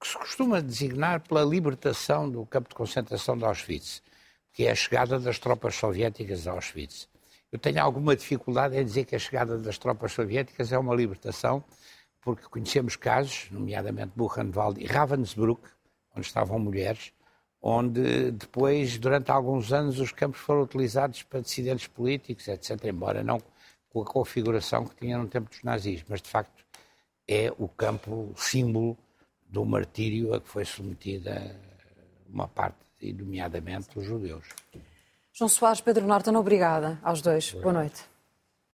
que 0.00 0.08
se 0.08 0.18
costuma 0.18 0.60
designar 0.60 1.20
pela 1.20 1.44
libertação 1.44 2.28
do 2.28 2.44
campo 2.44 2.68
de 2.68 2.74
concentração 2.74 3.38
de 3.38 3.44
Auschwitz, 3.44 4.02
que 4.52 4.66
é 4.66 4.72
a 4.72 4.74
chegada 4.74 5.18
das 5.18 5.38
tropas 5.38 5.76
soviéticas 5.76 6.48
a 6.48 6.52
Auschwitz. 6.52 7.08
Eu 7.52 7.58
tenho 7.58 7.82
alguma 7.82 8.16
dificuldade 8.16 8.78
em 8.78 8.84
dizer 8.84 9.04
que 9.04 9.14
a 9.14 9.18
chegada 9.18 9.58
das 9.58 9.76
tropas 9.76 10.12
soviéticas 10.12 10.72
é 10.72 10.78
uma 10.78 10.94
libertação, 10.94 11.62
porque 12.22 12.48
conhecemos 12.48 12.96
casos, 12.96 13.48
nomeadamente 13.50 14.12
Buchenwald 14.16 14.82
e 14.82 14.86
Ravensbrück, 14.86 15.60
onde 16.16 16.26
estavam 16.26 16.58
mulheres, 16.58 17.12
onde 17.60 18.30
depois, 18.30 18.96
durante 18.96 19.30
alguns 19.30 19.70
anos, 19.70 20.00
os 20.00 20.12
campos 20.12 20.40
foram 20.40 20.62
utilizados 20.62 21.22
para 21.24 21.40
dissidentes 21.40 21.86
políticos, 21.86 22.48
etc., 22.48 22.86
embora 22.86 23.22
não 23.22 23.38
com 23.90 24.00
a 24.00 24.06
configuração 24.06 24.86
que 24.86 24.96
tinha 24.96 25.18
no 25.18 25.28
tempo 25.28 25.50
dos 25.50 25.62
nazis, 25.62 26.02
mas 26.08 26.22
de 26.22 26.30
facto 26.30 26.64
é 27.28 27.52
o 27.58 27.68
campo 27.68 28.32
símbolo 28.34 28.96
do 29.46 29.62
martírio 29.66 30.32
a 30.32 30.40
que 30.40 30.48
foi 30.48 30.64
submetida 30.64 31.54
uma 32.26 32.48
parte 32.48 32.78
nomeadamente 33.12 33.98
os 33.98 34.06
judeus. 34.06 34.46
João 35.34 35.48
Soares, 35.48 35.80
Pedro 35.80 36.06
Norton, 36.06 36.36
obrigada 36.36 36.98
aos 37.02 37.22
dois. 37.22 37.52
Boa 37.52 37.72
noite. 37.72 38.11